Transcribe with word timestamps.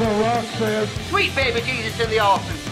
The 0.00 0.06
Rock 0.06 0.46
says, 0.56 0.90
Sweet 1.10 1.36
baby 1.36 1.60
Jesus 1.60 2.00
in 2.00 2.08
the 2.08 2.20
office. 2.20 2.70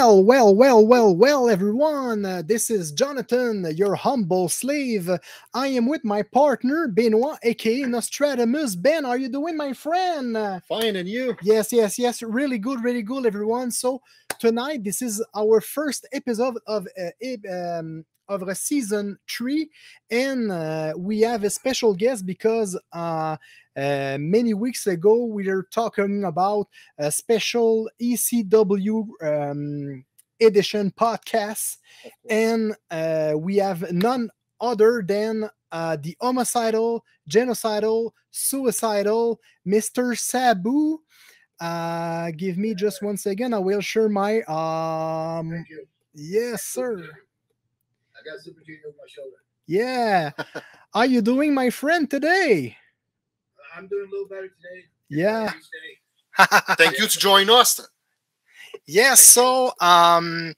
Well, 0.00 0.24
well, 0.24 0.52
well, 0.52 0.84
well, 0.84 1.14
well, 1.14 1.48
everyone. 1.48 2.24
Uh, 2.24 2.42
this 2.44 2.68
is 2.68 2.90
Jonathan, 2.90 3.64
your 3.76 3.94
humble 3.94 4.48
slave. 4.48 5.08
I 5.54 5.68
am 5.68 5.86
with 5.86 6.04
my 6.04 6.24
partner, 6.24 6.88
Benoit, 6.88 7.38
aka 7.44 7.82
Nostradamus. 7.82 8.74
Ben, 8.74 9.04
how 9.04 9.12
you 9.12 9.28
doing, 9.28 9.56
my 9.56 9.72
friend? 9.72 10.36
Uh, 10.36 10.58
Fine, 10.68 10.96
and 10.96 11.08
you? 11.08 11.36
Yes, 11.40 11.72
yes, 11.72 11.96
yes. 11.96 12.24
Really 12.24 12.58
good, 12.58 12.82
really 12.82 13.02
good, 13.02 13.24
everyone. 13.24 13.70
So 13.70 14.02
tonight, 14.40 14.82
this 14.82 15.00
is 15.00 15.24
our 15.36 15.60
first 15.60 16.08
episode 16.12 16.58
of 16.66 16.88
uh, 17.00 17.78
um, 17.78 18.04
of 18.28 18.42
a 18.42 18.54
season 18.54 19.18
three, 19.28 19.70
and 20.10 20.50
uh, 20.50 20.94
we 20.96 21.20
have 21.20 21.44
a 21.44 21.50
special 21.50 21.94
guest 21.94 22.26
because 22.26 22.78
uh, 22.92 23.36
uh, 23.76 24.16
many 24.20 24.54
weeks 24.54 24.86
ago 24.86 25.24
we 25.24 25.46
were 25.48 25.66
talking 25.72 26.24
about 26.24 26.68
a 26.98 27.10
special 27.10 27.88
ECW 28.00 29.06
um, 29.22 30.04
edition 30.40 30.90
podcast, 30.90 31.78
and 32.28 32.74
uh, 32.90 33.34
we 33.36 33.56
have 33.56 33.90
none 33.92 34.30
other 34.60 35.02
than 35.06 35.48
uh, 35.70 35.96
the 36.00 36.16
homicidal, 36.20 37.04
genocidal, 37.28 38.10
suicidal 38.30 39.40
Mr. 39.66 40.18
Sabu. 40.18 40.98
Uh, 41.60 42.30
give 42.36 42.56
me 42.56 42.74
just 42.74 43.02
one 43.02 43.16
second. 43.16 43.54
I 43.54 43.58
will 43.58 43.80
share 43.80 44.08
my 44.08 44.42
um. 44.42 45.50
Thank 45.50 45.68
you. 45.68 45.86
Yes, 46.14 46.64
sir. 46.64 47.04
I 48.28 48.34
got 48.34 48.42
Super 48.42 48.60
Junior 48.66 48.88
on 48.88 48.94
my 48.98 49.04
shoulder. 49.08 49.36
Yeah. 49.66 50.30
Are 50.94 51.06
you 51.06 51.22
doing, 51.22 51.54
my 51.54 51.70
friend, 51.70 52.10
today? 52.10 52.76
I'm 53.74 53.86
doing 53.86 54.06
a 54.08 54.10
little 54.10 54.28
better 54.28 54.48
today. 54.48 54.84
Yeah. 55.08 55.52
Each 55.56 55.70
day. 55.70 55.94
Thank 56.76 56.98
you 56.98 57.06
to 57.06 57.18
join 57.18 57.50
us. 57.50 57.80
Yes, 58.90 59.20
so 59.20 59.72
um, 59.82 60.54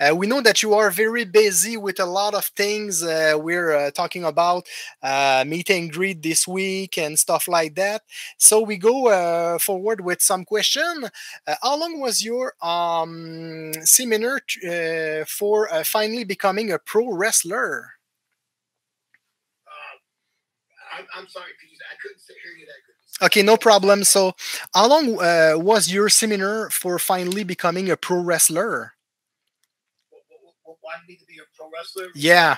uh, 0.00 0.14
we 0.16 0.26
know 0.26 0.40
that 0.40 0.62
you 0.62 0.74
are 0.74 0.90
very 0.90 1.24
busy 1.24 1.76
with 1.76 2.00
a 2.00 2.06
lot 2.06 2.34
of 2.34 2.46
things. 2.46 3.02
Uh, 3.02 3.34
we're 3.38 3.72
uh, 3.74 3.90
talking 3.92 4.24
about 4.24 4.66
uh, 5.02 5.44
meet 5.46 5.70
and 5.70 5.92
greet 5.92 6.22
this 6.22 6.48
week 6.48 6.98
and 6.98 7.18
stuff 7.18 7.48
like 7.48 7.76
that. 7.76 8.02
So 8.38 8.60
we 8.62 8.78
go 8.78 9.08
uh, 9.08 9.58
forward 9.58 10.00
with 10.02 10.22
some 10.22 10.44
question. 10.46 11.04
Uh, 11.46 11.56
how 11.62 11.78
long 11.78 12.00
was 12.00 12.24
your 12.24 12.54
um, 12.62 13.72
seminar 13.84 14.40
uh, 14.68 15.24
for 15.28 15.68
finally 15.84 16.24
becoming 16.24 16.72
a 16.72 16.78
pro 16.80 17.12
wrestler? 17.12 17.90
Uh, 19.66 19.96
I'm, 20.98 21.06
I'm 21.16 21.28
sorry, 21.28 21.50
I 21.52 21.96
couldn't 22.02 22.20
hear 22.26 22.52
you 22.58 22.66
that 22.66 22.80
good. 22.86 22.89
Okay, 23.22 23.42
no 23.42 23.56
problem. 23.56 24.04
So, 24.04 24.32
how 24.74 24.88
long 24.88 25.20
uh, 25.20 25.54
was 25.56 25.92
your 25.92 26.08
seminar 26.08 26.70
for 26.70 26.98
finally 26.98 27.44
becoming 27.44 27.90
a 27.90 27.96
pro 27.96 28.20
wrestler? 28.20 28.94
To 31.00 31.26
be 31.26 31.38
a 31.38 31.46
pro 31.56 31.70
wrestler? 31.70 32.08
Yeah. 32.14 32.56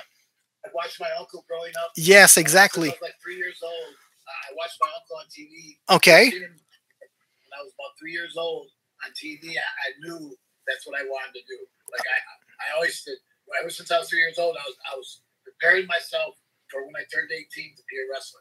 I 0.64 0.68
watched 0.74 1.00
my 1.00 1.10
uncle 1.18 1.44
growing 1.48 1.72
up. 1.84 1.92
Yes, 1.96 2.36
exactly. 2.36 2.88
I 2.90 2.96
was 2.96 3.02
like 3.02 3.18
three 3.22 3.36
years 3.36 3.58
old. 3.62 3.92
I 4.26 4.54
watched 4.56 4.78
my 4.80 4.88
uncle 4.94 5.16
on 5.18 5.26
TV. 5.28 5.78
Okay. 5.90 6.26
I 6.26 6.30
seen 6.30 6.42
him 6.42 6.56
When 6.56 7.52
I 7.58 7.60
was 7.62 7.72
about 7.74 7.92
three 7.98 8.12
years 8.12 8.34
old 8.36 8.68
on 9.04 9.10
TV, 9.12 9.52
I, 9.58 9.62
I 9.62 9.88
knew 10.00 10.34
that's 10.66 10.86
what 10.86 10.98
I 10.98 11.04
wanted 11.04 11.34
to 11.38 11.44
do. 11.44 11.58
Like 11.92 12.06
I, 12.06 12.18
I 12.66 12.76
always 12.76 13.02
did. 13.04 13.18
Ever 13.60 13.70
since 13.70 13.90
I 13.90 13.98
was 14.00 14.08
three 14.08 14.20
years 14.24 14.38
old, 14.38 14.56
I 14.56 14.64
was, 14.64 14.76
I 14.90 14.96
was 14.96 15.20
preparing 15.44 15.86
myself 15.86 16.38
for 16.70 16.86
when 16.86 16.96
I 16.96 17.04
turned 17.12 17.28
18 17.28 17.46
to 17.76 17.82
be 17.84 17.96
a 18.00 18.06
wrestler. 18.12 18.40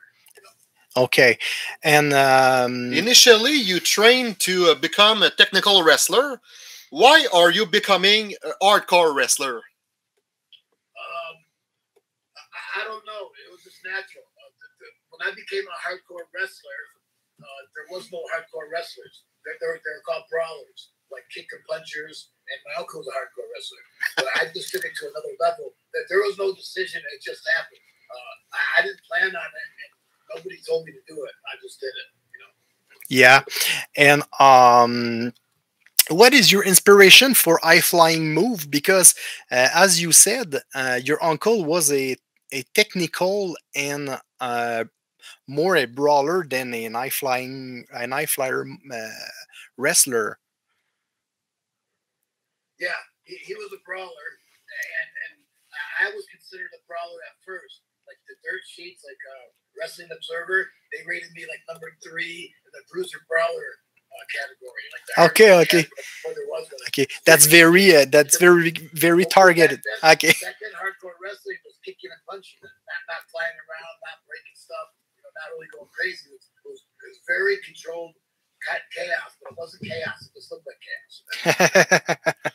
Okay. 0.95 1.37
And 1.83 2.13
um, 2.13 2.91
Initially, 2.93 3.55
you 3.55 3.79
trained 3.79 4.39
to 4.41 4.71
uh, 4.71 4.75
become 4.75 5.23
a 5.23 5.29
technical 5.29 5.83
wrestler. 5.83 6.41
Why 6.89 7.27
are 7.31 7.51
you 7.51 7.65
becoming 7.65 8.35
a 8.43 8.51
hardcore 8.63 9.15
wrestler? 9.15 9.55
Um, 10.99 11.35
I, 12.35 12.83
I 12.83 12.83
don't 12.83 13.05
know. 13.07 13.23
It 13.47 13.49
was 13.55 13.63
just 13.63 13.79
natural. 13.87 14.27
Uh, 14.35 14.51
the, 14.59 14.67
the, 14.83 14.87
when 15.15 15.21
I 15.23 15.31
became 15.31 15.63
a 15.63 15.77
hardcore 15.79 16.27
wrestler, 16.35 16.81
uh, 17.39 17.61
there 17.71 17.87
was 17.95 18.11
no 18.11 18.19
hardcore 18.35 18.67
wrestlers. 18.67 19.23
They're, 19.47 19.55
they're, 19.63 19.79
they're 19.79 20.03
called 20.03 20.27
brawlers, 20.27 20.91
like 21.07 21.23
kick 21.31 21.47
and 21.55 21.63
punchers. 21.71 22.35
And 22.51 22.59
my 22.67 22.83
uncle 22.83 22.99
was 22.99 23.07
a 23.07 23.15
hardcore 23.15 23.47
wrestler. 23.55 23.83
But 24.19 24.27
I 24.35 24.51
just 24.51 24.75
took 24.75 24.83
it 24.83 24.91
to 24.99 25.07
another 25.07 25.31
level. 25.39 25.71
There, 25.95 26.03
there 26.11 26.21
was 26.27 26.35
no 26.35 26.51
decision. 26.51 26.99
It 27.15 27.23
just 27.23 27.47
happened. 27.55 27.79
Uh, 28.11 28.35
I, 28.51 28.61
I 28.75 28.79
didn't 28.83 28.99
plan 29.07 29.31
on 29.31 29.51
it. 29.55 29.69
Nobody 30.35 30.57
told 30.67 30.85
me 30.85 30.93
to 30.93 31.13
do 31.13 31.23
it. 31.23 31.31
I 31.45 31.57
just 31.61 31.79
did 31.79 31.87
it. 31.87 32.09
You 32.33 32.39
know. 32.39 32.51
yeah. 33.09 33.41
And 33.97 34.23
um, 34.39 35.33
what 36.09 36.33
is 36.33 36.51
your 36.51 36.63
inspiration 36.63 37.33
for 37.33 37.59
high 37.63 37.81
flying 37.81 38.33
move? 38.33 38.69
Because 38.69 39.15
uh, 39.51 39.69
as 39.73 40.01
you 40.01 40.11
said, 40.11 40.55
uh, 40.75 40.99
your 41.03 41.23
uncle 41.23 41.63
was 41.65 41.91
a 41.91 42.15
a 42.53 42.63
technical 42.75 43.55
and 43.75 44.19
uh, 44.41 44.83
more 45.47 45.75
a 45.77 45.85
brawler 45.85 46.43
than 46.43 46.73
an 46.73 46.93
high 46.93 47.09
flying 47.09 47.85
an 47.93 48.11
high 48.11 48.25
flyer 48.25 48.65
uh, 48.91 49.09
wrestler. 49.77 50.37
Yeah, 52.79 52.97
he, 53.23 53.35
he 53.45 53.53
was 53.55 53.71
a 53.71 53.81
brawler, 53.85 54.07
and 54.09 55.09
and 55.29 55.35
I 56.01 56.15
was 56.15 56.25
considered 56.31 56.71
a 56.75 56.81
brawler 56.87 57.19
at 57.29 57.37
first. 57.45 57.81
Like 58.09 58.19
the 58.27 58.35
dirt 58.43 58.65
sheets, 58.67 59.05
like 59.07 59.21
uh, 59.23 59.47
Observer, 60.13 60.67
they 60.91 61.01
rated 61.07 61.31
me 61.35 61.43
like 61.47 61.61
number 61.69 61.91
three 62.03 62.51
in 62.51 62.69
the 62.75 62.83
bruiser 62.91 63.19
brawler 63.29 63.71
uh, 64.11 64.25
category. 64.35 64.83
Like 64.91 65.03
the 65.07 65.13
Okay, 65.31 65.49
okay. 65.65 65.83
category 65.87 66.35
there 66.35 66.49
was 66.51 66.65
one. 66.71 66.81
Okay, 66.91 67.07
that's 67.25 67.45
very 67.47 67.95
uh, 67.95 68.05
that's 68.11 68.37
very 68.37 68.71
very 68.93 69.25
targeted. 69.25 69.81
Back 70.01 70.21
then, 70.21 70.31
Okay. 70.31 70.33
Back 70.43 70.57
then, 70.61 70.73
hardcore 70.75 71.15
wrestling 71.23 71.59
was 71.65 71.79
kicking 71.85 72.11
and 72.11 72.21
punching, 72.27 72.59
not, 72.63 73.01
not 73.07 73.21
flying 73.31 73.55
around, 73.55 73.93
not 74.05 74.19
breaking 74.27 74.57
stuff, 74.57 74.87
you 75.15 75.21
know, 75.23 75.31
not 75.39 75.47
really 75.55 75.69
going 75.71 75.89
crazy. 75.95 76.29
It 76.29 76.35
was, 76.37 76.45
it 76.51 76.65
was, 76.67 76.79
it 76.83 77.07
was 77.15 77.19
very 77.27 77.55
controlled 77.63 78.13
chaos, 78.93 79.33
but 79.41 79.53
it 79.53 79.57
wasn't 79.57 79.83
chaos. 79.87 80.19
It 80.27 80.31
just 80.37 80.51
looked 80.51 80.67
like 80.67 80.81
chaos. 80.83 81.15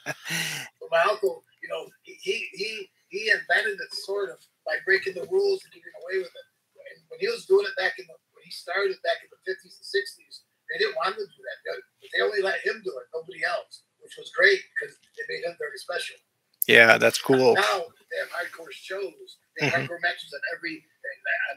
But 0.80 0.90
my 0.92 1.02
uncle, 1.10 1.42
you 1.62 1.68
know, 1.68 1.88
he 2.02 2.14
he 2.22 2.46
he, 2.54 2.70
he 3.08 3.30
invented 3.30 3.74
it 3.80 3.92
sort 4.06 4.30
of 4.30 4.38
by 4.64 4.76
breaking 4.84 5.14
the 5.14 5.26
rules 5.30 5.62
and 5.64 5.72
getting 5.72 5.94
away 6.04 6.18
with 6.22 6.30
it. 6.30 6.46
And 6.94 7.02
when 7.16 7.24
he 7.24 7.32
was 7.32 7.48
doing 7.48 7.64
it 7.64 7.72
back 7.80 7.96
in 7.96 8.04
the 8.04 8.16
when 8.36 8.44
he 8.44 8.52
started 8.52 8.92
back 9.00 9.24
in 9.24 9.32
the 9.32 9.40
fifties 9.48 9.80
and 9.80 9.88
sixties, 9.88 10.44
they 10.68 10.76
didn't 10.76 11.00
want 11.00 11.16
him 11.16 11.24
to 11.24 11.32
do 11.32 11.40
that. 11.40 11.58
They, 11.64 11.72
they 12.12 12.20
only 12.20 12.44
let 12.44 12.60
him 12.60 12.84
do 12.84 12.92
it, 13.00 13.08
nobody 13.16 13.40
else, 13.48 13.88
which 14.04 14.20
was 14.20 14.28
great 14.36 14.60
because 14.76 14.92
it 15.00 15.24
made 15.32 15.48
him 15.48 15.56
very 15.56 15.80
special. 15.80 16.20
yeah, 16.68 17.00
that's 17.00 17.16
cool. 17.16 17.56
Now 17.56 17.88
they 18.12 18.20
have 18.20 18.28
hardcore 18.36 18.68
shows, 18.76 19.40
they 19.56 19.64
have 19.64 19.72
Mhm. 19.72 19.88
hardcore 19.88 20.02
matches 20.04 20.28
on 20.36 20.40
every 20.52 20.84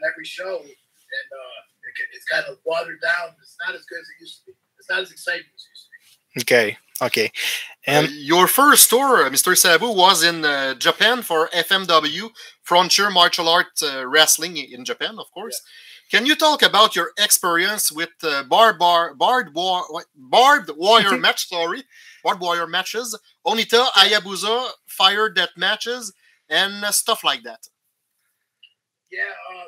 every 0.08 0.24
show, 0.24 0.64
and 0.64 1.28
uh, 1.36 1.60
it, 1.84 2.08
it's 2.16 2.24
kind 2.24 2.46
of 2.48 2.56
watered 2.64 3.00
down. 3.04 3.36
It's 3.42 3.56
not 3.60 3.76
as 3.76 3.84
good 3.84 4.00
as 4.00 4.08
it 4.08 4.20
used 4.24 4.40
to 4.40 4.52
be. 4.52 4.56
It's 4.80 4.88
not 4.88 5.00
as 5.04 5.12
exciting 5.12 5.44
as 5.44 5.60
it 5.60 5.68
used 5.76 5.84
to 5.84 5.90
be. 5.92 6.40
Okay, 6.42 6.78
okay, 7.02 7.30
Uh, 7.90 8.06
your 8.10 8.46
first 8.46 8.88
tour, 8.88 9.24
uh, 9.24 9.30
Mr. 9.30 9.56
Sabu, 9.56 9.90
was 9.90 10.22
in 10.22 10.44
uh, 10.44 10.74
Japan 10.74 11.22
for 11.22 11.48
FMW, 11.48 12.30
Frontier 12.62 13.10
Martial 13.10 13.48
Art 13.48 13.66
uh, 13.82 14.06
Wrestling 14.06 14.56
in 14.56 14.84
Japan, 14.84 15.18
of 15.18 15.30
course. 15.32 15.60
Can 16.10 16.26
you 16.26 16.34
talk 16.36 16.62
about 16.62 16.94
your 16.94 17.10
experience 17.18 17.90
with 17.90 18.10
uh, 18.22 18.42
bar, 18.44 18.74
bar, 18.76 19.14
barbed, 19.14 19.54
war, 19.54 19.82
barbed 20.14 20.70
wire 20.76 21.16
match? 21.16 21.48
Sorry, 21.48 21.82
barbed 22.22 22.40
wire 22.42 22.66
matches, 22.66 23.18
Onita, 23.46 23.86
Ayabusa, 23.92 24.70
fire 24.86 25.28
death 25.28 25.54
matches, 25.56 26.12
and 26.48 26.84
uh, 26.84 26.92
stuff 26.92 27.24
like 27.24 27.42
that. 27.44 27.68
Yeah, 29.10 29.34
uh, 29.50 29.64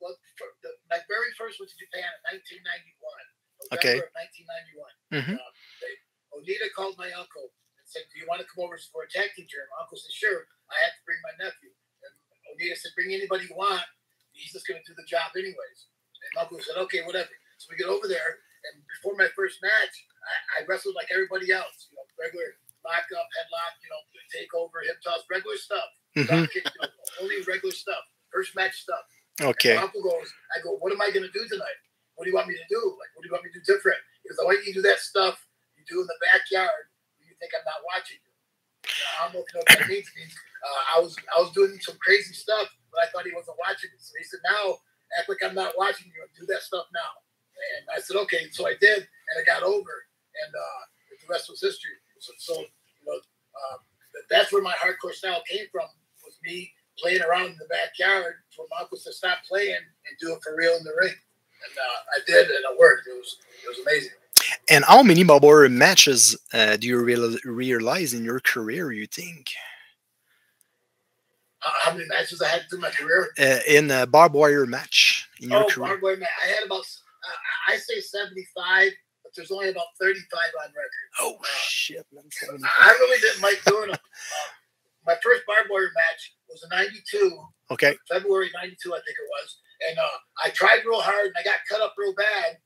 well, 0.00 0.16
for 0.36 0.48
the, 0.62 0.70
my 0.90 0.98
very 1.08 1.32
first 1.38 1.60
was 1.60 1.72
in 1.72 1.86
Japan 1.88 2.04
in 2.04 2.36
1991. 2.36 3.80
Okay. 3.80 3.96
November 3.96 4.12
of 4.12 5.16
1991. 5.16 5.24
Mhm. 5.24 5.36
Uh, 5.40 5.50
they, 5.80 5.94
Onita 6.36 6.68
called 6.74 6.96
my 6.98 7.12
uncle 7.12 7.52
and 7.52 7.61
said, 7.92 8.08
"Do 8.08 8.16
you 8.18 8.26
want 8.26 8.40
to 8.40 8.48
come 8.48 8.64
over 8.64 8.80
for 8.90 9.04
a 9.04 9.10
tag 9.12 9.36
team 9.36 9.44
tournament?" 9.44 9.76
My 9.76 9.84
uncle 9.84 10.00
said, 10.00 10.16
"Sure." 10.16 10.48
I 10.72 10.76
had 10.88 10.92
to 10.96 11.02
bring 11.04 11.20
my 11.20 11.34
nephew. 11.36 11.68
And 12.00 12.12
O'Neill 12.48 12.76
said, 12.80 12.96
bring 12.96 13.12
anybody 13.12 13.44
you 13.44 13.56
want. 13.56 13.84
He's 14.32 14.56
just 14.56 14.64
going 14.64 14.80
to 14.80 14.86
do 14.88 14.96
the 14.96 15.04
job 15.04 15.36
anyways. 15.36 15.78
And 16.24 16.32
Uncle 16.40 16.58
said, 16.64 16.80
okay, 16.88 17.04
whatever. 17.04 17.28
So 17.60 17.68
we 17.68 17.76
get 17.76 17.92
over 17.92 18.08
there, 18.08 18.42
and 18.66 18.82
before 18.98 19.14
my 19.14 19.28
first 19.36 19.60
match, 19.62 19.94
I, 20.24 20.62
I 20.62 20.66
wrestled 20.66 20.96
like 20.96 21.12
everybody 21.12 21.52
else. 21.52 21.92
You 21.92 22.00
know, 22.00 22.06
regular 22.18 22.56
lock 22.82 23.06
up, 23.14 23.28
headlock, 23.38 23.74
you 23.84 23.90
know, 23.92 24.02
take 24.34 24.50
over, 24.54 24.82
hip 24.82 24.98
toss, 25.04 25.22
regular 25.30 25.54
stuff. 25.54 25.86
Mhm. 26.18 26.50
Kick, 26.50 26.66
you 26.66 26.80
know, 26.82 26.90
only 27.22 27.38
regular 27.46 27.74
stuff. 27.74 28.02
First 28.34 28.56
match 28.56 28.82
stuff. 28.82 29.06
Okay. 29.38 29.76
My 29.76 29.86
uncle 29.86 30.02
goes, 30.02 30.26
I 30.56 30.62
go, 30.64 30.74
what 30.82 30.90
am 30.90 31.00
I 31.00 31.14
going 31.14 31.22
to 31.22 31.30
do 31.30 31.46
tonight? 31.46 31.78
What 32.16 32.24
do 32.24 32.30
you 32.30 32.36
want 32.36 32.48
me 32.48 32.58
to 32.58 32.68
do? 32.68 32.82
Like, 32.98 33.10
what 33.14 33.22
do 33.22 33.30
you 33.30 33.34
want 33.34 33.44
me 33.44 33.50
to 33.54 33.58
do 33.60 33.64
different? 33.66 33.98
Because 34.22 34.38
I 34.40 34.44
want 34.44 34.58
you 34.66 34.74
to 34.74 34.82
do 34.82 34.84
that 34.88 34.98
stuff 34.98 35.38
you 35.78 35.84
do 35.86 36.00
in 36.02 36.06
the 36.06 36.18
backyard. 36.22 36.90
Think 37.42 37.58
I'm 37.58 37.66
not 37.66 37.82
watching 37.82 38.22
you. 38.22 38.30
I 39.18 39.26
don't 39.26 39.34
know 39.34 39.42
what 39.42 39.66
that 39.66 39.90
means. 39.90 40.06
Uh, 40.62 40.82
I 40.94 40.96
was 41.02 41.18
I 41.34 41.42
was 41.42 41.50
doing 41.50 41.74
some 41.82 41.98
crazy 41.98 42.34
stuff, 42.34 42.70
but 42.94 43.02
I 43.02 43.10
thought 43.10 43.26
he 43.26 43.34
wasn't 43.34 43.58
watching. 43.58 43.90
So 43.98 44.14
he 44.14 44.22
said, 44.22 44.38
now 44.46 44.78
act 45.18 45.26
like 45.26 45.42
I'm 45.42 45.58
not 45.58 45.74
watching 45.74 46.06
you 46.06 46.22
and 46.22 46.30
do 46.38 46.46
that 46.54 46.62
stuff 46.62 46.86
now. 46.94 47.10
And 47.78 47.82
I 47.90 47.98
said, 47.98 48.16
okay. 48.26 48.46
So 48.54 48.66
I 48.66 48.78
did, 48.78 49.02
and 49.02 49.36
I 49.38 49.42
got 49.42 49.66
over, 49.66 49.94
and 50.38 50.50
uh, 50.54 50.82
the 51.10 51.26
rest 51.26 51.50
was 51.50 51.62
history. 51.62 51.98
So, 52.22 52.32
so 52.38 52.54
you 52.62 53.04
know, 53.06 53.18
uh, 53.18 53.78
that's 54.30 54.52
where 54.52 54.62
my 54.62 54.74
hardcore 54.78 55.14
style 55.14 55.42
came 55.50 55.66
from. 55.70 55.86
Was 56.22 56.38
me 56.42 56.70
playing 56.98 57.22
around 57.22 57.50
in 57.50 57.58
the 57.58 57.66
backyard 57.66 58.34
for 58.54 58.66
my 58.70 58.86
uncle 58.86 58.98
to 58.98 59.12
stop 59.12 59.38
playing 59.48 59.82
and 59.82 60.12
do 60.20 60.32
it 60.34 60.42
for 60.42 60.54
real 60.54 60.76
in 60.78 60.84
the 60.84 60.94
ring. 60.94 61.14
And 61.14 61.74
uh, 61.78 61.98
I 62.14 62.18
did, 62.26 62.46
and 62.50 62.62
it 62.62 62.78
worked. 62.78 63.06
It 63.06 63.18
was 63.18 63.38
it 63.62 63.68
was 63.68 63.78
amazing. 63.86 64.21
And 64.70 64.84
how 64.84 65.02
many 65.02 65.24
Barbara 65.24 65.68
matches 65.68 66.36
uh, 66.52 66.76
do 66.76 66.86
you 66.86 66.98
real, 67.02 67.36
realize 67.44 68.14
in 68.14 68.24
your 68.24 68.40
career? 68.40 68.92
You 68.92 69.06
think 69.06 69.50
Uh, 71.64 71.70
how 71.82 71.92
many 71.94 72.06
matches 72.08 72.40
I 72.42 72.48
had 72.48 72.62
through 72.68 72.80
my 72.80 72.90
career? 72.90 73.30
uh, 73.38 73.58
in 73.68 73.90
a 73.90 74.06
barbed 74.06 74.34
wire 74.34 74.66
match 74.66 75.28
in 75.40 75.50
your 75.50 75.62
Oh, 75.64 75.68
career? 75.68 75.88
barbed 75.88 76.02
wire 76.02 76.16
match. 76.16 76.30
I 76.42 76.46
had 76.46 76.64
about 76.64 76.80
uh, 76.80 77.38
I 77.68 77.76
say 77.76 78.00
seventy 78.00 78.46
five, 78.54 78.90
but 79.22 79.32
there's 79.36 79.50
only 79.52 79.68
about 79.68 79.86
thirty 80.00 80.20
five 80.32 80.50
on 80.64 80.70
record. 80.70 81.08
Oh 81.20 81.36
shit, 81.58 82.06
man! 82.12 82.24
I 82.80 82.90
really 82.98 83.20
didn't 83.20 83.42
like 83.42 83.62
doing 83.64 83.90
them. 83.90 83.98
Uh, 84.00 84.48
my 85.06 85.14
first 85.22 85.42
barbed 85.46 85.70
wire 85.70 85.90
match 85.94 86.34
was 86.48 86.62
in 86.64 86.68
'92. 86.76 87.44
Okay. 87.70 87.96
February 88.10 88.50
'92, 88.54 88.92
I 88.94 88.98
think 88.98 89.16
it 89.18 89.28
was. 89.30 89.58
And 89.88 89.98
uh, 89.98 90.18
I 90.44 90.50
tried 90.50 90.84
real 90.84 91.00
hard, 91.00 91.26
and 91.26 91.34
I 91.38 91.42
got 91.44 91.58
cut 91.68 91.80
up 91.80 91.94
real 91.98 92.14
bad. 92.14 92.58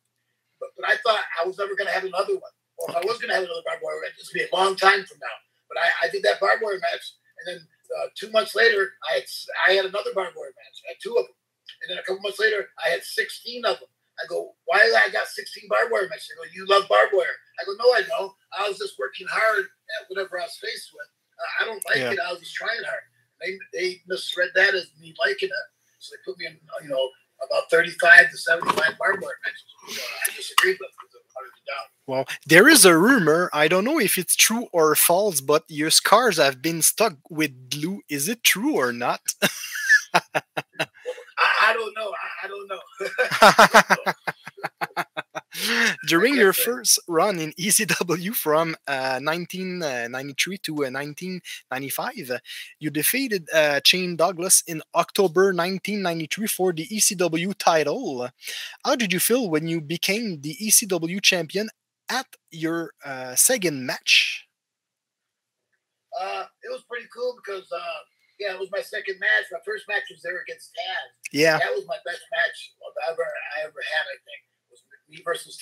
But, 0.60 0.70
but 0.76 0.88
I 0.88 0.96
thought 1.04 1.22
I 1.40 1.46
was 1.46 1.58
never 1.58 1.74
going 1.76 1.88
to 1.88 1.94
have 1.96 2.04
another 2.04 2.34
one. 2.34 2.54
Or 2.78 2.90
if 2.90 2.96
I 2.96 3.04
was 3.04 3.18
going 3.18 3.28
to 3.32 3.36
have 3.36 3.44
another 3.44 3.64
barbed 3.64 3.82
wire 3.84 4.00
match, 4.04 4.16
it's 4.18 4.28
going 4.32 4.44
to 4.44 4.48
be 4.48 4.52
a 4.52 4.56
long 4.56 4.76
time 4.76 5.04
from 5.04 5.18
now. 5.20 5.36
But 5.68 5.78
I, 5.80 6.06
I 6.06 6.10
did 6.10 6.22
that 6.24 6.40
barbed 6.40 6.62
wire 6.62 6.78
match, 6.80 7.04
and 7.40 7.44
then 7.48 7.58
uh, 8.00 8.06
two 8.14 8.30
months 8.30 8.54
later, 8.54 8.92
I 9.08 9.20
had 9.20 9.26
I 9.66 9.72
had 9.74 9.84
another 9.86 10.12
barbed 10.14 10.36
wire 10.36 10.52
match. 10.54 10.76
I 10.86 10.94
had 10.94 11.00
two 11.02 11.16
of 11.16 11.24
them, 11.26 11.36
and 11.82 11.86
then 11.90 11.98
a 11.98 12.04
couple 12.06 12.22
months 12.22 12.38
later, 12.38 12.68
I 12.84 12.90
had 12.90 13.02
16 13.02 13.64
of 13.64 13.80
them. 13.80 13.88
I 14.16 14.24
go, 14.28 14.56
why 14.64 14.80
did 14.86 14.94
I 14.96 15.08
got 15.12 15.28
16 15.28 15.68
barbed 15.68 15.92
wire 15.92 16.08
matches? 16.08 16.28
They 16.32 16.36
go, 16.40 16.48
you 16.54 16.64
love 16.68 16.88
barbed 16.88 17.12
wire. 17.12 17.36
I 17.60 17.64
go, 17.68 17.72
no, 17.76 17.92
I 17.92 18.02
don't. 18.08 18.32
I 18.56 18.68
was 18.68 18.78
just 18.78 18.96
working 18.98 19.26
hard 19.28 19.64
at 19.66 20.08
whatever 20.08 20.40
I 20.40 20.44
was 20.48 20.56
faced 20.56 20.88
with. 20.94 21.08
Uh, 21.36 21.50
I 21.60 21.66
don't 21.66 21.84
like 21.88 22.00
Yeah. 22.00 22.12
it. 22.16 22.20
I 22.24 22.30
was 22.32 22.40
just 22.40 22.54
trying 22.54 22.80
hard. 22.84 23.04
They 23.42 23.58
they 23.76 24.00
misread 24.08 24.50
that 24.54 24.72
as 24.74 24.88
me 25.00 25.12
liking 25.20 25.50
it, 25.52 25.66
so 25.98 26.14
they 26.16 26.20
put 26.24 26.38
me 26.38 26.46
in, 26.46 26.56
you 26.82 26.88
know, 26.88 27.04
about 27.44 27.70
35 27.70 28.30
to 28.30 28.36
75 28.36 28.76
barbed 28.98 29.22
wire 29.22 29.38
matches. 29.44 29.64
So 29.88 30.02
I 30.02 30.36
disagreed 30.36 30.76
with 30.80 30.90
it. 30.90 30.94
Hunted 31.36 31.52
it 31.52 31.70
down. 31.70 31.84
Well, 32.06 32.24
there 32.46 32.68
is 32.68 32.84
a 32.84 32.96
rumor. 32.96 33.50
I 33.52 33.68
don't 33.68 33.84
know 33.84 33.98
if 33.98 34.16
it's 34.16 34.36
true 34.36 34.68
or 34.72 34.94
false, 34.94 35.40
but 35.40 35.64
your 35.68 35.90
scars 35.90 36.38
have 36.38 36.62
been 36.62 36.80
stuck 36.80 37.18
with 37.28 37.68
glue. 37.68 38.00
Is 38.08 38.28
it 38.28 38.42
true 38.42 38.76
or 38.76 38.92
not? 38.92 39.20
I, 40.14 40.40
I 41.38 41.72
don't 41.74 41.94
know. 41.94 42.12
I, 42.12 42.44
I 42.44 42.48
don't 42.48 42.68
know. 42.68 44.12
During 46.06 46.36
your 46.36 46.52
first 46.52 46.98
run 47.08 47.38
in 47.38 47.52
ECW 47.52 48.34
from 48.34 48.76
uh, 48.86 49.18
1993 49.20 50.58
to 50.58 50.72
uh, 50.72 50.90
1995, 50.90 52.30
uh, 52.30 52.38
you 52.78 52.90
defeated 52.90 53.48
uh, 53.52 53.80
Shane 53.84 54.16
Douglas 54.16 54.62
in 54.66 54.82
October 54.94 55.46
1993 55.46 56.46
for 56.46 56.72
the 56.72 56.86
ECW 56.86 57.54
title. 57.58 58.28
How 58.84 58.94
did 58.96 59.12
you 59.12 59.20
feel 59.20 59.50
when 59.50 59.66
you 59.66 59.80
became 59.80 60.40
the 60.42 60.56
ECW 60.62 61.20
champion 61.22 61.68
at 62.08 62.26
your 62.50 62.92
uh, 63.04 63.34
second 63.34 63.84
match? 63.86 64.46
uh, 66.16 66.44
it 66.64 66.70
was 66.72 66.82
pretty 66.88 67.06
cool 67.14 67.36
because, 67.36 67.68
uh, 67.72 68.00
yeah, 68.40 68.52
it 68.52 68.60
was 68.60 68.70
my 68.72 68.80
second 68.80 69.20
match. 69.20 69.52
My 69.52 69.60
first 69.64 69.84
match 69.88 70.08
was 70.10 70.22
there 70.22 70.40
against 70.40 70.72
Taz. 70.72 71.08
Yeah, 71.32 71.58
That 71.58 71.74
was 71.74 71.84
my 71.86 72.00
best 72.04 72.24
match 72.32 72.72
I 72.80 73.12
ever 73.12 73.24
I 73.24 73.64
ever 73.64 73.80
had. 73.80 74.04
I 74.08 74.18
think 74.24 74.40
it 74.44 74.70
was 74.72 74.80
me 75.08 75.20
versus 75.24 75.58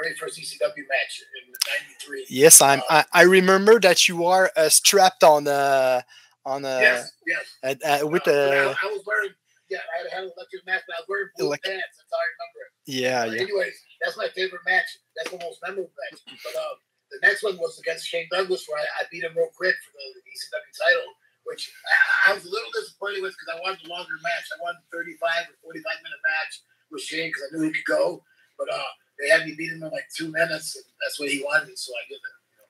very 0.00 0.14
first 0.14 0.38
ECW 0.38 0.84
match 0.88 1.22
in 1.44 1.52
'93. 1.52 2.26
yes, 2.30 2.60
I'm. 2.60 2.82
I, 2.88 3.04
I 3.12 3.22
remember 3.22 3.80
that 3.80 4.08
you 4.08 4.24
are 4.26 4.50
uh, 4.56 4.68
strapped 4.68 5.24
on 5.24 5.46
a 5.46 6.04
on 6.46 6.64
a 6.64 6.80
yes, 6.80 7.12
yes. 7.26 7.44
uh, 7.84 8.04
uh, 8.04 8.06
with 8.08 8.26
Uh, 8.26 8.30
a 8.32 8.50
I, 8.72 8.86
I 8.86 8.88
was 8.88 9.02
wearing, 9.06 9.32
yeah, 9.68 9.78
I 9.84 10.14
had, 10.14 10.24
an 10.24 10.30
electric 10.36 10.64
mask, 10.64 10.84
but 10.88 10.96
I 10.96 11.00
was 11.04 11.08
wearing 11.08 11.28
blue 11.36 11.48
Elec- 11.52 11.64
pants. 11.64 11.94
That's 11.98 12.08
how 12.12 12.20
I 12.20 12.28
remember 12.32 12.58
it. 12.64 12.70
yeah 12.88 13.20
But 13.26 13.32
yeah. 13.36 13.42
anyways, 13.44 13.76
that's 14.00 14.16
my 14.16 14.28
favorite 14.34 14.64
match. 14.66 14.88
That's 15.16 15.30
the 15.30 15.40
most 15.44 15.58
memorable 15.60 15.92
match. 16.08 16.20
But 16.44 16.54
uh, 16.56 16.74
the 17.12 17.20
next 17.26 17.42
one 17.42 17.56
was 17.58 17.76
against 17.78 18.06
Shane 18.08 18.28
Douglas, 18.32 18.64
where 18.68 18.80
I, 18.80 18.86
I 19.00 19.02
beat 19.12 19.24
him 19.24 19.36
real 19.36 19.52
quick 19.56 19.76
for 19.84 19.92
the 19.98 20.20
ECW 20.24 20.72
title, 20.88 21.10
which 21.44 21.68
I, 21.84 22.30
I 22.30 22.34
was 22.36 22.44
a 22.44 22.52
little 22.52 22.70
disappointed 22.72 23.20
with 23.24 23.32
because 23.36 23.52
I 23.52 23.60
wanted 23.60 23.84
a 23.84 23.88
longer 23.92 24.16
match. 24.24 24.46
I 24.52 24.60
wanted 24.62 24.80
a 24.84 24.88
35 24.92 25.52
or 25.52 25.72
45 25.72 25.84
minute 26.04 26.22
match 26.24 26.52
with 26.92 27.02
Shane 27.04 27.28
because 27.28 27.44
I 27.44 27.48
knew 27.56 27.68
he 27.68 27.76
could 27.76 27.88
go. 27.88 28.24
But 28.56 28.72
uh, 28.72 28.90
they 29.20 29.28
had 29.28 29.44
me 29.44 29.47
beat 29.58 29.72
him 29.72 29.82
in 29.82 29.90
like 29.90 30.08
two 30.16 30.30
minutes, 30.32 30.76
and 30.76 30.84
that's 31.04 31.18
what 31.20 31.28
he 31.28 31.42
wanted, 31.44 31.76
so 31.78 31.92
I 31.92 32.04
did 32.08 32.14
it. 32.14 32.20
You 32.50 32.56
know. 32.58 32.68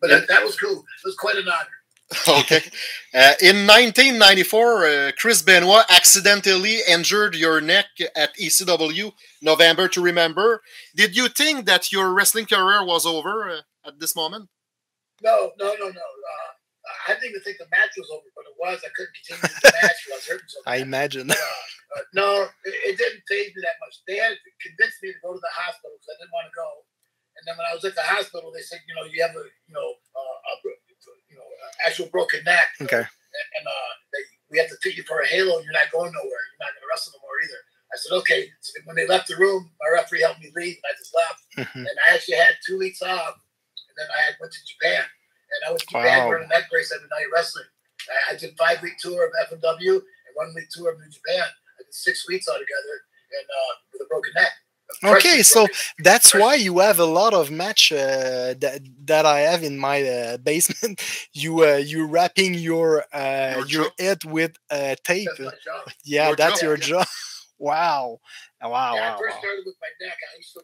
But 0.00 0.08
that, 0.10 0.28
that 0.28 0.44
was 0.44 0.56
cool. 0.58 0.78
It 0.78 1.04
was 1.04 1.16
quite 1.16 1.36
an 1.36 1.48
honor. 1.48 1.68
Okay. 2.42 2.60
Uh, 3.12 3.34
in 3.40 3.66
1994, 3.66 4.84
uh, 4.86 5.12
Chris 5.18 5.42
Benoit 5.42 5.84
accidentally 5.90 6.78
injured 6.88 7.34
your 7.34 7.60
neck 7.60 7.86
at 8.14 8.36
ECW, 8.36 9.12
November 9.42 9.88
to 9.88 10.00
Remember. 10.02 10.62
Did 10.94 11.16
you 11.16 11.28
think 11.28 11.66
that 11.66 11.90
your 11.90 12.12
wrestling 12.12 12.46
career 12.46 12.84
was 12.84 13.04
over 13.06 13.50
uh, 13.50 13.60
at 13.88 13.98
this 13.98 14.14
moment? 14.14 14.48
No, 15.22 15.50
no, 15.58 15.74
no, 15.80 15.86
no. 15.86 15.88
Uh, 15.88 16.50
I 17.08 17.14
didn't 17.14 17.30
even 17.30 17.40
think 17.42 17.58
the 17.58 17.66
match 17.70 17.90
was 17.96 18.08
over, 18.12 18.26
but 18.36 18.44
it 18.46 18.54
was. 18.60 18.80
I 18.84 18.90
couldn't 18.94 19.14
continue 19.14 19.42
the 19.62 19.72
match 19.82 19.96
I 20.12 20.14
was 20.14 20.26
hurting 20.28 20.48
so 20.48 20.58
I 20.66 20.78
bad. 20.78 20.86
imagine. 20.86 21.30
Uh, 21.94 22.02
no, 22.14 22.28
it, 22.66 22.74
it 22.90 22.94
didn't 22.98 23.22
phase 23.30 23.54
me 23.54 23.62
that 23.62 23.78
much. 23.78 24.02
They 24.06 24.18
had 24.18 24.34
convinced 24.60 24.98
me 25.02 25.14
to 25.14 25.20
go 25.22 25.32
to 25.32 25.38
the 25.38 25.54
hospital 25.54 25.94
because 25.94 26.10
I 26.10 26.16
didn't 26.22 26.34
want 26.34 26.50
to 26.50 26.54
go. 26.58 26.70
And 27.38 27.42
then 27.46 27.54
when 27.58 27.66
I 27.70 27.74
was 27.74 27.82
at 27.86 27.94
the 27.94 28.02
hospital, 28.06 28.50
they 28.54 28.62
said, 28.62 28.82
you 28.86 28.94
know, 28.94 29.06
you 29.10 29.18
have 29.22 29.34
a, 29.34 29.44
you 29.66 29.74
know, 29.74 29.88
uh, 30.14 30.38
a, 30.50 30.52
you 31.30 31.36
know, 31.38 31.46
actual 31.86 32.06
broken 32.10 32.42
neck. 32.46 32.70
Okay. 32.82 33.02
And, 33.02 33.46
and 33.58 33.64
uh, 33.66 33.92
they, 34.14 34.22
we 34.50 34.58
have 34.62 34.70
to 34.70 34.78
take 34.82 34.94
you 34.98 35.02
for 35.02 35.18
a 35.22 35.26
halo, 35.26 35.58
and 35.58 35.64
you're 35.66 35.74
not 35.74 35.90
going 35.90 36.14
nowhere. 36.14 36.42
You're 36.54 36.62
not 36.62 36.70
going 36.74 36.86
to 36.86 36.90
wrestle 36.90 37.14
no 37.18 37.22
more 37.26 37.38
either. 37.42 37.60
I 37.90 37.94
said, 37.98 38.14
okay. 38.22 38.42
So 38.62 38.78
when 38.86 38.94
they 38.94 39.06
left 39.06 39.26
the 39.26 39.34
room, 39.38 39.66
my 39.82 39.90
referee 39.98 40.22
helped 40.22 40.42
me 40.42 40.50
leave, 40.54 40.78
and 40.78 40.86
I 40.86 40.94
just 40.98 41.14
left. 41.14 41.40
Mhm. 41.58 41.82
And 41.86 41.96
I 42.06 42.14
actually 42.14 42.38
had 42.38 42.54
two 42.66 42.78
weeks 42.78 43.02
off, 43.02 43.34
and 43.34 43.94
then 43.98 44.06
I 44.10 44.20
had 44.30 44.38
went 44.38 44.54
to 44.54 44.62
Japan, 44.66 45.02
and 45.02 45.58
I 45.66 45.70
went 45.74 45.82
to 45.82 45.90
Japan 45.90 46.18
Wow. 46.22 46.28
wearing 46.30 46.46
a 46.46 46.54
neck 46.54 46.70
brace 46.70 46.90
every 46.94 47.10
night 47.10 47.26
wrestling. 47.34 47.66
I, 48.06 48.34
I 48.34 48.38
did 48.38 48.54
five 48.58 48.78
week 48.82 48.98
tour 49.02 49.26
of 49.26 49.34
FMW 49.50 49.98
and 49.98 50.32
one 50.38 50.54
week 50.54 50.70
tour 50.70 50.90
of 50.94 50.98
New 51.02 51.10
Japan. 51.10 51.46
I 51.94 52.10
six 52.10 52.28
weeks 52.28 52.48
altogether, 52.48 52.94
and 53.38 53.46
uh, 53.50 53.74
with 53.92 54.02
a 54.02 54.08
broken 54.08 54.32
neck. 54.36 54.52
Okay, 55.02 55.42
so 55.42 55.66
that's 55.98 56.34
why 56.34 56.54
you 56.54 56.78
have 56.78 56.98
a 56.98 57.04
lot 57.04 57.34
of 57.34 57.50
match 57.50 57.92
uh, 57.92 58.54
that 58.60 58.80
that 59.06 59.26
I 59.26 59.40
have 59.40 59.62
in 59.62 59.78
my 59.78 60.02
uh, 60.02 60.36
basement. 60.50 61.02
You 61.32 61.64
uh, 61.64 61.76
you 61.76 62.06
wrapping 62.06 62.54
your 62.54 63.04
uh, 63.12 63.54
Your 63.56 63.66
your 63.66 63.86
head 63.98 64.24
with 64.24 64.56
uh, 64.70 64.94
tape. 65.04 65.28
that's 65.38 65.64
job. 65.64 65.88
Yeah, 66.04 66.28
Your 66.28 66.36
that's 66.36 66.60
jaw. 66.60 66.66
your 66.66 66.76
job. 66.76 67.06
Wow, 67.56 68.18
wow, 68.60 68.96
yeah, 68.96 69.06
I 69.06 69.10
wow. 69.14 69.16
first 69.16 69.36
wow. 69.36 69.40
started 69.40 69.62
with 69.64 69.76
my 69.80 69.88
neck. 70.04 70.18
I 70.18 70.36
used 70.36 70.52
to, 70.58 70.60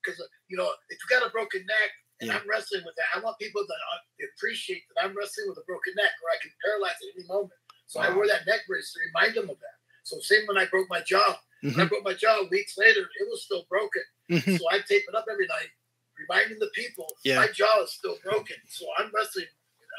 because 0.00 0.22
you 0.46 0.56
know, 0.56 0.70
if 0.88 0.96
you 1.02 1.06
got 1.10 1.26
a 1.26 1.30
broken 1.34 1.66
neck 1.66 1.90
and 2.22 2.30
Yeah. 2.30 2.38
I'm 2.38 2.46
wrestling 2.48 2.86
with 2.86 2.94
that, 2.94 3.10
I 3.12 3.20
want 3.20 3.36
people 3.42 3.66
to 3.66 3.74
uh, 3.74 4.00
appreciate 4.32 4.86
that 4.94 5.02
I'm 5.04 5.18
wrestling 5.18 5.50
with 5.50 5.58
a 5.58 5.66
broken 5.66 5.92
neck, 5.98 6.14
or 6.22 6.30
I 6.30 6.38
can 6.40 6.54
paralyze 6.64 6.94
at 7.02 7.10
any 7.18 7.26
moment. 7.26 7.58
So 7.90 8.00
I 8.00 8.08
Wow. 8.08 8.22
wore 8.22 8.28
that 8.30 8.46
neck 8.46 8.70
brace 8.70 8.94
to 8.94 9.02
remind 9.10 9.34
them 9.34 9.50
of 9.50 9.58
that. 9.58 9.77
So 10.08 10.18
same 10.20 10.46
when 10.46 10.58
I 10.58 10.66
broke 10.66 10.88
my 10.90 11.00
jaw. 11.02 11.38
When 11.72 11.80
I 11.80 11.84
Mhm, 11.84 11.88
broke 11.88 12.04
my 12.04 12.14
jaw 12.14 12.42
weeks 12.50 12.76
later, 12.78 13.00
it 13.20 13.28
was 13.30 13.44
still 13.44 13.64
broken. 13.68 14.02
mhm. 14.30 14.58
So 14.58 14.64
I 14.70 14.78
tape 14.80 15.04
it 15.08 15.14
up 15.14 15.26
every 15.30 15.46
night, 15.46 15.70
reminding 16.18 16.58
the 16.58 16.70
people 16.74 17.06
Yeah. 17.24 17.40
my 17.40 17.48
jaw 17.48 17.82
is 17.82 17.92
still 17.92 18.18
broken. 18.24 18.56
So 18.68 18.86
I'm 18.98 19.10
wrestling 19.14 19.46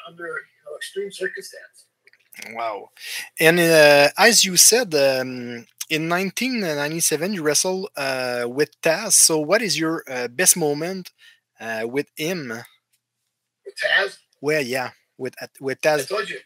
under 0.08 0.28
you 0.28 0.62
know, 0.66 0.76
extreme 0.78 1.12
circumstance. 1.12 1.86
Wow. 2.54 2.90
And 3.40 3.60
uh, 3.60 4.10
as 4.18 4.46
you 4.46 4.58
said, 4.58 4.94
um, 4.96 5.66
in 5.90 6.08
1997, 6.08 7.34
you 7.34 7.44
wrestled 7.44 7.90
uh, 7.96 8.46
with 8.48 8.72
Taz. 8.82 9.14
So, 9.14 9.40
what 9.40 9.62
is 9.62 9.80
your 9.80 10.04
uh, 10.10 10.28
best 10.28 10.56
moment 10.58 11.12
uh, 11.60 11.84
with 11.88 12.08
him? 12.16 12.54
With 13.66 13.76
Taz, 13.76 14.18
Well, 14.42 14.62
yeah, 14.62 14.92
with 15.18 15.36
with 15.60 15.82
I 15.84 15.88
Taz. 15.98 16.08
told 16.08 16.30
you, 16.30 16.40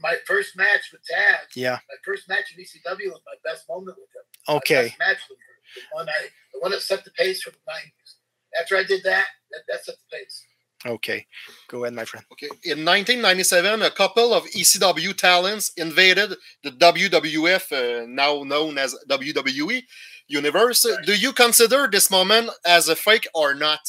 my 0.00 0.16
first 0.26 0.56
match 0.56 0.90
with 0.92 1.02
Taz. 1.02 1.46
Yeah. 1.54 1.78
My 1.88 1.96
first 2.04 2.28
match 2.28 2.54
in 2.56 2.62
ECW 2.62 3.10
was 3.10 3.20
my 3.26 3.34
best 3.50 3.68
moment 3.68 3.96
with 3.98 4.08
him. 4.08 4.24
My 4.48 4.54
Okay. 4.56 4.88
best 4.88 4.98
match 4.98 5.18
with 5.28 5.38
him. 5.38 5.46
The 5.76 5.96
one 5.96 6.08
I, 6.08 6.28
the 6.52 6.60
one 6.60 6.70
that 6.72 6.82
set 6.82 7.04
the 7.04 7.10
pace 7.12 7.42
for 7.42 7.50
the 7.50 7.58
nineties. 7.68 8.16
After 8.60 8.76
I 8.76 8.82
did 8.84 9.02
that, 9.04 9.26
that, 9.52 9.60
that 9.68 9.84
set 9.84 9.94
the 9.96 10.16
pace. 10.18 10.44
Okay. 10.86 11.26
Go 11.68 11.84
ahead, 11.84 11.94
my 11.94 12.04
friend. 12.06 12.24
Okay. 12.32 12.46
In 12.64 12.84
1997, 12.84 13.82
a 13.82 13.90
couple 13.90 14.32
of 14.32 14.44
ECW 14.46 15.14
talents 15.16 15.72
invaded 15.76 16.34
the 16.64 16.70
WWF, 16.70 17.70
uh, 18.02 18.06
now 18.08 18.42
known 18.44 18.78
as 18.78 18.96
WWE 19.08 19.82
universe. 20.26 20.86
Right. 20.86 21.04
Do 21.04 21.14
you 21.14 21.32
consider 21.34 21.86
this 21.86 22.10
moment 22.10 22.50
as 22.64 22.88
a 22.88 22.96
fake 22.96 23.28
or 23.34 23.52
not? 23.54 23.80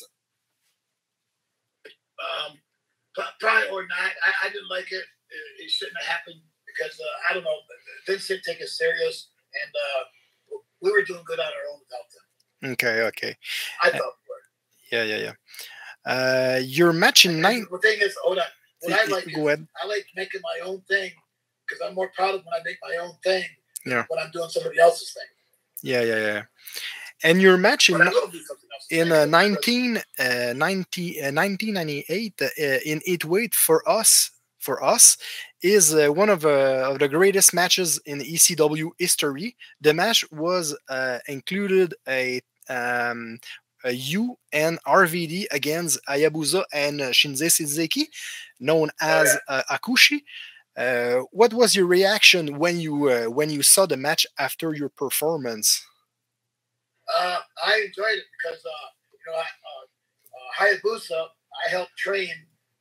Um, 1.85 2.57
probably 3.39 3.69
or 3.69 3.83
not. 3.83 4.11
I, 4.25 4.47
I 4.47 4.49
didn't 4.49 4.69
like 4.69 4.91
it. 4.91 5.03
It, 5.31 5.63
it 5.65 5.71
shouldn't 5.71 5.97
have 5.99 6.07
happened 6.07 6.41
because 6.67 6.99
uh, 6.99 7.29
I 7.29 7.33
don't 7.33 7.43
know. 7.43 7.57
Vince 8.07 8.27
didn't 8.27 8.43
take 8.43 8.59
it 8.61 8.69
serious, 8.69 9.29
and 9.63 9.73
uh, 9.75 10.57
we 10.81 10.91
were 10.91 11.03
doing 11.03 11.23
good 11.25 11.39
on 11.39 11.45
our 11.45 11.65
own 11.73 11.79
without 11.85 12.07
them. 12.13 12.71
Okay. 12.73 13.01
Okay. 13.07 13.37
I 13.83 13.89
thought 13.89 13.99
we 14.01 14.27
were. 14.29 14.43
Yeah. 14.91 15.03
Yeah. 15.03 15.17
Yeah. 15.25 15.33
Uh, 16.05 16.59
your 16.63 16.93
match 16.93 17.25
in 17.25 17.39
nine. 17.41 17.65
The 17.71 17.77
thing 17.79 17.99
is, 18.01 18.15
hold 18.23 18.39
on. 18.39 18.45
What 18.81 18.93
I 18.99 19.05
like, 19.05 19.27
Go 19.35 19.47
ahead. 19.47 19.67
I 19.81 19.85
like 19.87 20.05
making 20.15 20.41
my 20.43 20.65
own 20.67 20.81
thing 20.89 21.11
because 21.67 21.81
I'm 21.87 21.93
more 21.93 22.09
proud 22.15 22.33
of 22.35 22.41
when 22.43 22.53
I 22.59 22.61
make 22.65 22.77
my 22.81 22.97
own 22.97 23.13
thing. 23.23 23.43
than 23.85 23.93
Yeah. 23.93 24.05
When 24.09 24.19
I'm 24.19 24.31
doing 24.31 24.49
somebody 24.49 24.79
else's 24.79 25.13
thing. 25.13 25.23
Yeah. 25.83 26.01
Yeah. 26.01 26.17
Yeah. 26.17 26.43
And 27.23 27.39
your 27.39 27.57
match 27.57 27.89
in 27.89 27.99
But 27.99 28.07
I 28.07 28.09
will 28.09 28.27
do 28.27 28.41
something 28.41 28.69
else. 28.73 28.87
in 28.89 29.11
uh, 29.11 29.25
19, 29.25 29.97
uh, 30.17 30.53
90, 30.55 31.21
uh, 31.21 31.31
1998 31.31 32.41
uh, 32.41 32.47
in 32.83 32.99
eight 33.05 33.25
weight 33.25 33.53
for 33.53 33.87
us 33.87 34.31
for 34.61 34.83
us 34.83 35.17
is 35.61 35.93
uh, 35.93 36.07
one 36.07 36.29
of, 36.29 36.45
uh, 36.45 36.89
of 36.91 36.99
the 36.99 37.07
greatest 37.07 37.53
matches 37.53 37.99
in 38.05 38.19
ECW 38.19 38.91
history. 38.97 39.55
The 39.81 39.93
match 39.93 40.23
was 40.31 40.77
uh, 40.89 41.19
included 41.27 41.93
a 42.07 42.41
um, 42.69 43.39
a 43.83 43.91
U 43.91 44.37
and 44.53 44.79
RVD 44.83 45.45
against 45.51 45.99
Ayabusa 46.07 46.63
and 46.71 47.01
uh, 47.01 47.09
Jinsei 47.09 47.47
Shinzaki, 47.47 48.05
known 48.59 48.91
as 49.01 49.37
uh, 49.47 49.63
Akushi. 49.71 50.21
Uh, 50.77 51.21
what 51.31 51.53
was 51.53 51.75
your 51.75 51.85
reaction 51.85 52.57
when 52.57 52.79
you 52.79 53.09
uh, 53.09 53.25
when 53.25 53.49
you 53.49 53.61
saw 53.61 53.85
the 53.85 53.97
match 53.97 54.25
after 54.37 54.73
your 54.73 54.89
performance? 54.89 55.83
Uh, 57.19 57.39
I 57.65 57.83
enjoyed 57.87 58.19
it 58.19 58.25
because 58.37 58.63
uh, 58.63 58.87
you 59.11 59.19
know, 59.27 59.37
I, 59.37 59.45
uh, 59.67 59.83
uh, 60.37 60.77
Hayabusa, 60.77 61.27
I 61.65 61.69
helped 61.69 61.97
train 61.97 62.33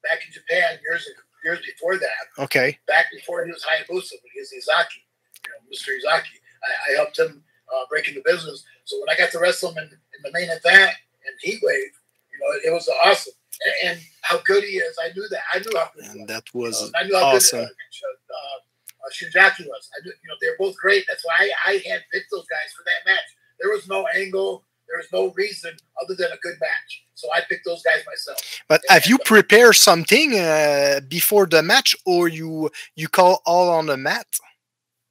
back 0.03 0.21
in 0.25 0.33
Japan 0.33 0.79
years 0.89 1.07
ago, 1.07 1.23
years 1.45 1.61
before 1.65 1.97
that. 1.99 2.25
Okay, 2.39 2.79
Back 2.87 3.07
before 3.13 3.45
he 3.45 3.53
was 3.53 3.65
Hayabusa, 3.65 4.13
when 4.13 4.31
he 4.33 4.41
was 4.41 4.53
Ezaki, 4.53 5.03
you 5.45 5.51
know, 5.51 5.61
Mr. 5.73 5.97
Ezaki. 5.97 6.37
I, 6.63 6.93
I 6.93 6.97
helped 6.97 7.19
him 7.19 7.43
uh, 7.73 7.85
break 7.89 8.09
into 8.09 8.23
business. 8.25 8.65
So 8.85 8.99
when 9.01 9.09
I 9.09 9.19
got 9.19 9.31
to 9.33 9.39
wrestle 9.39 9.71
him 9.73 9.79
in, 9.79 9.85
in 9.85 10.21
the 10.23 10.33
main 10.33 10.51
event 10.51 10.95
and 11.25 11.35
in 11.45 11.53
Heatwave, 11.53 11.95
you 12.33 12.39
know, 12.41 12.71
it, 12.71 12.73
was 12.73 12.89
awesome. 13.05 13.33
And, 13.65 13.91
and 13.91 14.01
how 14.23 14.41
good 14.45 14.65
he 14.65 14.77
is, 14.77 14.97
I 15.03 15.13
knew 15.13 15.27
that. 15.31 15.43
I 15.53 15.59
knew 15.59 15.79
how 15.79 15.91
good 15.95 16.05
and 16.05 16.29
that 16.29 16.45
was 16.53 16.83
Uh, 16.83 16.99
I 16.99 17.05
knew 17.05 17.17
how 17.17 17.37
awesome. 17.37 17.61
good 17.61 17.69
uh, 17.69 18.35
uh, 18.35 19.07
uh, 19.07 19.11
Shinzaki 19.13 19.67
was. 19.67 19.89
I 19.97 20.05
knew, 20.05 20.13
you 20.13 20.29
know, 20.29 20.35
they're 20.41 20.57
both 20.59 20.77
great. 20.77 21.05
That's 21.09 21.25
why 21.25 21.51
I, 21.65 21.71
I 21.71 21.73
had 21.89 22.03
picked 22.13 22.31
those 22.31 22.47
guys 22.47 22.73
for 22.77 22.85
that 22.85 23.11
match. 23.11 23.25
There 23.61 23.71
was 23.71 23.89
no 23.89 24.07
angle. 24.15 24.65
There 24.91 24.99
was 24.99 25.13
no 25.13 25.33
reason 25.35 25.71
other 26.03 26.15
than 26.17 26.33
a 26.33 26.37
good 26.43 26.57
match. 26.61 27.05
So 27.15 27.29
I 27.33 27.43
picked 27.49 27.65
those 27.65 27.83
guys 27.83 28.03
myself. 28.07 28.39
But 28.69 28.83
have 28.89 29.07
you 29.07 29.19
prepared 29.19 29.77
something 29.77 30.39
uh, 30.39 31.01
before 31.09 31.47
the 31.47 31.63
match, 31.63 31.95
or 32.05 32.29
you 32.29 32.71
you 32.97 33.09
call 33.09 33.41
all 33.47 33.71
on 33.71 33.87
the 33.87 33.97
mat? 33.97 34.27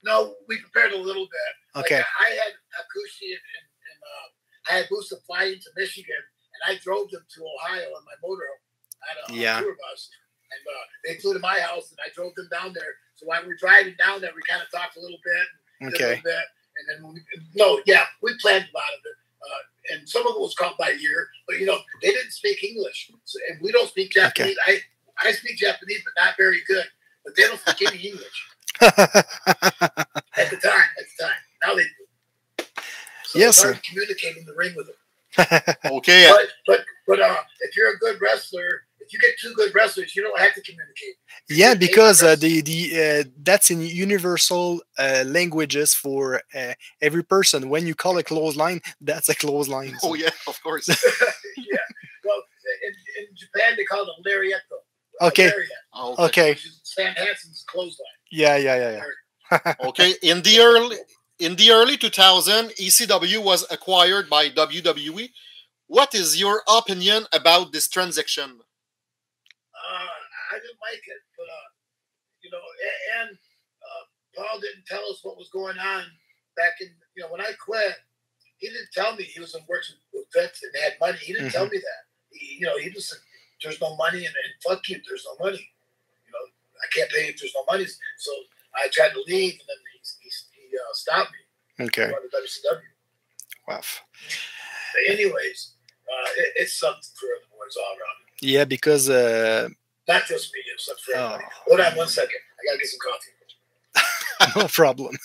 No, 0.03 0.36
we 0.48 0.57
prepared 0.59 0.91
a 0.93 0.98
little 0.98 1.25
bit. 1.25 1.51
Like, 1.75 1.86
Okay, 1.86 2.01
I 2.01 2.25
I 2.25 2.29
had 2.43 2.53
Hakushi 2.75 3.29
and, 3.38 3.45
and, 3.55 3.67
and 3.89 4.00
uh, 4.12 4.25
Hayabusa 4.69 5.24
fly 5.25 5.43
into 5.45 5.69
Michigan, 5.77 6.24
and 6.53 6.62
I 6.75 6.79
drove 6.83 7.09
them 7.12 7.24
to 7.36 7.39
Ohio 7.41 7.88
on 7.95 8.03
my 8.05 8.17
motor 8.27 8.43
a, 9.29 9.33
Yeah. 9.33 9.59
a 9.59 9.62
tour 9.62 9.75
bus, 9.79 10.09
and 10.51 10.62
uh, 10.67 10.86
they 11.05 11.19
flew 11.21 11.33
to 11.33 11.39
my 11.39 11.59
house, 11.59 11.91
and 11.91 12.00
I 12.03 12.09
drove 12.15 12.36
them 12.36 12.50
down 12.51 12.74
there. 12.74 12.93
So 13.15 13.25
while 13.27 13.41
we 13.41 13.50
were 13.50 13.55
driving 13.59 13.95
down 13.98 14.21
there, 14.21 14.31
we 14.36 14.41
kind 14.48 14.62
of 14.62 14.69
talked 14.71 14.98
a 14.98 15.00
little 15.01 15.19
bit, 15.24 15.91
did 15.91 16.01
a 16.01 16.07
little 16.09 16.24
bit, 16.24 16.45
and 16.77 16.83
then 16.89 17.13
we, 17.13 17.21
no, 17.55 17.81
yeah, 17.86 18.05
we 18.21 18.36
planned 18.41 18.67
a 18.71 18.75
lot 18.77 18.91
of 18.93 19.01
it. 19.05 19.17
Uh, 19.39 19.62
and 19.91 20.08
some 20.08 20.25
of 20.27 20.34
it 20.36 20.39
was 20.39 20.55
caught 20.55 20.77
by 20.77 20.91
ear, 20.91 21.29
but 21.48 21.60
you 21.60 21.65
know 21.65 21.77
they 22.01 22.10
didn't 22.10 22.31
speak 22.31 22.63
English, 22.63 23.12
so, 23.25 23.39
and 23.50 23.60
we 23.62 23.72
don't 23.72 23.89
speak 23.89 24.12
Japanese. 24.12 24.58
I 24.65 24.79
I 25.24 25.31
speak 25.31 25.58
Japanese, 25.58 26.01
but 26.03 26.22
not 26.24 26.36
very 26.38 26.62
good. 26.67 26.86
But 27.25 27.36
they 27.36 27.43
don't 27.43 27.60
speak 27.60 27.91
any 27.91 28.10
English 28.10 28.48
at 28.81 28.96
the 29.03 30.58
time. 30.62 30.89
At 30.98 31.05
the 31.17 31.24
time, 31.24 31.31
now 31.65 31.75
they 31.75 31.84
do. 31.84 32.63
So 33.24 33.38
Yes, 33.39 33.58
it's 33.58 33.63
hard 33.63 33.75
to 33.75 33.81
communicate 33.81 34.38
in 34.38 34.46
the 34.46 34.53
ring 34.53 34.74
with 34.75 34.88
them. 34.88 34.96
Okay. 35.86 36.29
But 36.31 36.48
but 36.65 36.86
but 37.08 37.22
uh, 37.22 37.36
if 37.62 37.75
you're 37.75 37.93
a 37.93 37.98
good 37.98 38.19
wrestler, 38.22 38.84
if 39.09 39.13
you 39.13 39.19
get 39.19 39.37
two 39.41 39.53
good 39.55 39.73
wrestlers, 39.73 40.15
you 40.15 40.21
don't 40.23 40.39
have 40.39 40.53
to 40.53 40.61
communicate. 40.61 41.15
yeah, 41.49 41.73
They- 41.73 41.79
they 41.79 41.87
because 41.87 42.21
uh, 42.23 42.35
the 42.35 42.61
the 42.61 42.79
uh, 43.03 43.23
that's 43.41 43.71
in 43.71 43.81
universal 43.81 44.81
uh, 44.99 45.23
languages 45.25 45.93
for 45.93 46.41
uh, 46.55 46.73
every 47.01 47.23
person. 47.23 47.69
When 47.69 47.87
you 47.87 47.95
call 47.95 48.17
a 48.19 48.23
clothesline, 48.23 48.81
that's 49.01 49.29
a 49.29 49.35
clothesline. 49.35 49.95
Oh 50.03 50.13
yeah, 50.13 50.29
of 50.47 50.61
course. 50.61 50.87
yeah. 51.57 51.85
Well, 52.23 52.41
in, 52.87 52.93
in 53.23 53.27
Japan 53.35 53.73
they 53.77 53.83
call 53.85 54.03
it 54.03 54.09
a 54.09 54.29
lariato. 54.29 54.77
A 55.21 55.25
Okay. 55.27 55.47
lariat, 55.49 55.69
Okay. 55.97 56.23
Okay, 56.25 56.49
which 56.51 56.65
is 56.65 56.79
Stan 56.83 57.13
Hansen's 57.15 57.63
clothesline. 57.67 58.17
yeah, 58.31 58.55
yeah, 58.57 58.75
yeah, 58.83 58.93
yeah. 59.51 59.73
okay. 59.89 60.13
In 60.21 60.41
the 60.43 60.59
early 60.59 60.97
in 61.39 61.55
the 61.55 61.71
early 61.71 61.97
2000, 61.97 62.69
ECW 62.79 63.39
was 63.43 63.65
acquired 63.71 64.29
by 64.29 64.49
WWE. 64.49 65.29
What 65.87 66.13
is 66.13 66.39
your 66.39 66.61
opinion 66.67 67.25
about 67.33 67.71
this 67.71 67.87
transaction? 67.87 68.59
Didn't 70.79 70.95
like 70.95 71.03
it, 71.07 71.21
but 71.36 71.43
uh, 71.43 71.69
you 72.41 72.51
know, 72.51 72.63
and 73.21 73.36
uh, 73.36 74.03
Paul 74.36 74.59
didn't 74.59 74.86
tell 74.88 75.03
us 75.12 75.19
what 75.24 75.38
was 75.38 75.50
going 75.50 75.77
on 75.77 76.03
back 76.55 76.74
in. 76.81 76.88
You 77.15 77.24
know, 77.24 77.31
when 77.31 77.41
I 77.41 77.51
quit, 77.59 77.95
he 78.57 78.67
didn't 78.67 78.91
tell 78.93 79.15
me 79.15 79.24
he 79.24 79.39
was 79.39 79.55
in 79.55 79.62
works 79.67 79.93
with 80.13 80.25
Vince 80.33 80.63
and 80.63 80.83
had 80.83 80.93
money. 81.00 81.17
He 81.19 81.33
didn't 81.33 81.51
tell 81.51 81.67
me 81.67 81.77
that. 81.77 82.01
He, 82.31 82.57
you 82.59 82.65
know, 82.65 82.77
he 82.77 82.89
just 82.89 83.09
said, 83.09 83.19
"There's 83.63 83.81
no 83.81 83.95
money, 83.95 84.19
and, 84.19 84.36
and 84.36 84.53
fuck 84.65 84.88
you. 84.88 85.00
There's 85.07 85.25
no 85.25 85.43
money. 85.43 85.59
You 85.59 86.31
know, 86.31 86.45
I 86.79 86.88
can't 86.95 87.12
pay 87.12 87.27
if 87.27 87.39
there's 87.39 87.55
no 87.55 87.65
money." 87.71 87.86
So 88.17 88.31
I 88.75 88.88
tried 88.91 89.13
to 89.13 89.24
leave, 89.27 89.53
and 89.59 89.67
then 89.67 89.77
he 89.91 90.00
he, 90.21 90.29
he 90.55 90.77
uh, 90.77 90.93
stopped 90.93 91.31
me. 91.31 91.86
Okay, 91.86 92.12
WCW. 92.12 92.79
wow. 93.67 93.81
But 94.93 95.13
anyways, 95.13 95.74
uh, 96.07 96.29
it, 96.38 96.53
it's 96.57 96.75
something 96.75 97.01
for 97.15 97.27
the 97.27 97.48
boys 97.51 97.75
all 97.77 97.91
around. 97.91 98.19
Yeah, 98.41 98.65
because 98.65 99.09
uh, 99.09 99.69
Not 100.09 100.25
just 100.27 100.51
me, 100.53 100.59
it's 100.73 100.85
something 100.85 101.03
for 101.05 101.17
Oh. 101.17 101.25
everybody. 101.27 101.45
Hold 101.67 101.79
on 101.81 101.95
one 101.97 102.07
second. 102.09 102.39
I 102.59 102.61
gotta 102.65 102.79
get 102.79 102.89
some 102.89 102.99
coffee. 103.07 104.59
no 104.59 104.67
problem. 104.67 105.17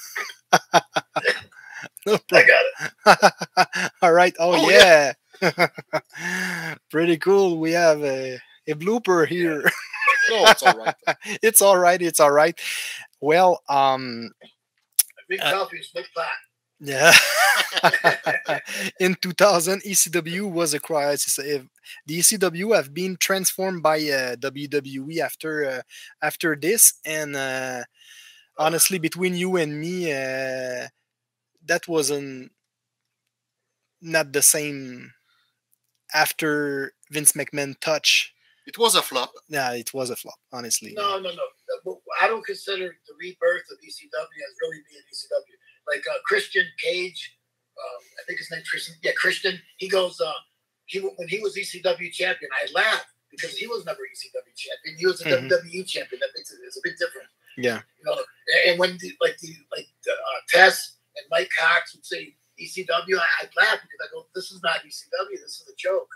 no 2.07 2.19
I 2.33 2.45
got 2.45 2.65
it. 3.77 3.91
All 4.03 4.13
right. 4.13 4.35
Oh, 4.39 4.53
Oh, 4.57 4.71
yeah. 4.71 5.15
Pretty 6.91 7.17
cool. 7.17 7.59
We 7.59 7.73
have 7.73 8.03
a, 8.05 8.39
a 8.69 8.75
blooper 8.75 9.27
here. 9.27 9.63
No, 10.31 10.47
it's 10.47 10.63
all 10.63 10.77
right. 10.79 10.95
it's 11.43 11.61
all 11.63 11.77
right. 11.79 12.01
It's 12.01 12.21
all 12.21 12.31
right. 12.31 12.59
Well, 13.21 13.63
um, 13.69 14.31
Big 15.29 15.41
Uh, 15.41 15.53
coffee, 15.53 15.83
smoke 15.83 16.07
pot. 16.15 16.27
Yeah. 16.81 17.13
In 19.01 19.15
2000, 19.21 19.83
ECW 19.83 20.51
was 20.51 20.75
acquired. 20.75 21.19
The 22.07 22.19
ECW 22.19 22.75
have 22.75 22.95
been 22.95 23.17
transformed 23.17 23.83
by 23.83 23.99
uh, 23.99 24.37
WWE 24.37 25.19
after 25.19 25.65
uh, 25.65 25.83
after 26.23 26.57
this, 26.57 26.95
and 27.05 27.37
uh, 27.37 27.85
honestly, 28.57 28.99
between 28.99 29.35
you 29.37 29.57
and 29.57 29.79
me, 29.81 30.11
uh, 30.13 30.89
that 31.67 31.89
wasn't 31.89 32.53
not 34.01 34.33
the 34.33 34.43
same. 34.43 35.13
After 36.15 36.93
Vince 37.11 37.33
McMahon 37.33 37.75
touch, 37.81 38.33
It 38.67 38.79
was 38.79 38.95
a 38.95 39.03
flop. 39.03 39.33
yeah, 39.49 39.73
it 39.73 39.93
was 39.93 40.11
a 40.11 40.17
flop. 40.17 40.39
Honestly, 40.53 40.93
No, 40.95 41.19
no, 41.19 41.31
no. 41.31 42.01
I 42.23 42.29
don't 42.29 42.45
consider 42.45 42.87
the 42.87 43.15
rebirth 43.19 43.67
of 43.73 43.79
ECW 43.83 44.39
as 44.47 44.55
really 44.63 44.81
being 44.89 45.03
ECW. 45.11 45.57
Like 45.89 46.05
uh, 46.11 46.19
Christian 46.25 46.65
Cage, 46.83 47.37
um, 47.79 48.03
I 48.21 48.23
think 48.27 48.39
his 48.39 48.51
name 48.51 48.63
Christian. 48.69 48.95
Yeah, 49.03 49.13
Christian. 49.17 49.59
He 49.77 49.89
goes. 49.89 50.21
Uh, 50.21 50.33
he 50.87 51.01
when 51.01 51.29
he 51.29 51.41
was 51.41 51.57
ECW 51.57 52.13
champion, 52.13 52.51
I 52.53 52.71
laughed 52.73 53.07
because 53.31 53.57
he 53.57 53.67
was 53.67 53.85
never 53.87 54.01
ECW 54.01 54.55
champion. 54.57 54.97
He 54.99 55.07
was 55.07 55.21
a 55.23 55.25
Mhm. 55.25 55.49
WWE 55.51 55.85
champion. 55.87 56.21
That 56.21 56.31
makes 56.37 56.51
it. 56.53 56.59
It's 56.67 56.77
a 56.77 56.81
bit 56.83 56.97
different. 56.99 57.29
Yeah. 57.57 57.83
You 57.99 58.05
know, 58.05 58.25
and- 58.69 58.79
when 58.79 58.97
the, 58.99 59.13
like 59.21 59.39
the 59.39 59.55
like 59.73 59.87
the, 60.05 60.13
uh, 60.13 60.41
Tess 60.49 60.97
and 61.17 61.27
Mike 61.31 61.51
Cox 61.59 61.95
would 61.95 62.05
say 62.05 62.37
ECW, 62.61 63.19
I, 63.19 63.27
I'd 63.43 63.51
laugh 63.57 63.81
because 63.83 64.01
I 64.03 64.09
go, 64.13 64.27
"This 64.35 64.51
is 64.53 64.61
not 64.63 64.85
ECW. 64.85 65.31
This 65.41 65.61
is 65.61 65.69
a 65.73 65.77
joke." 65.77 66.09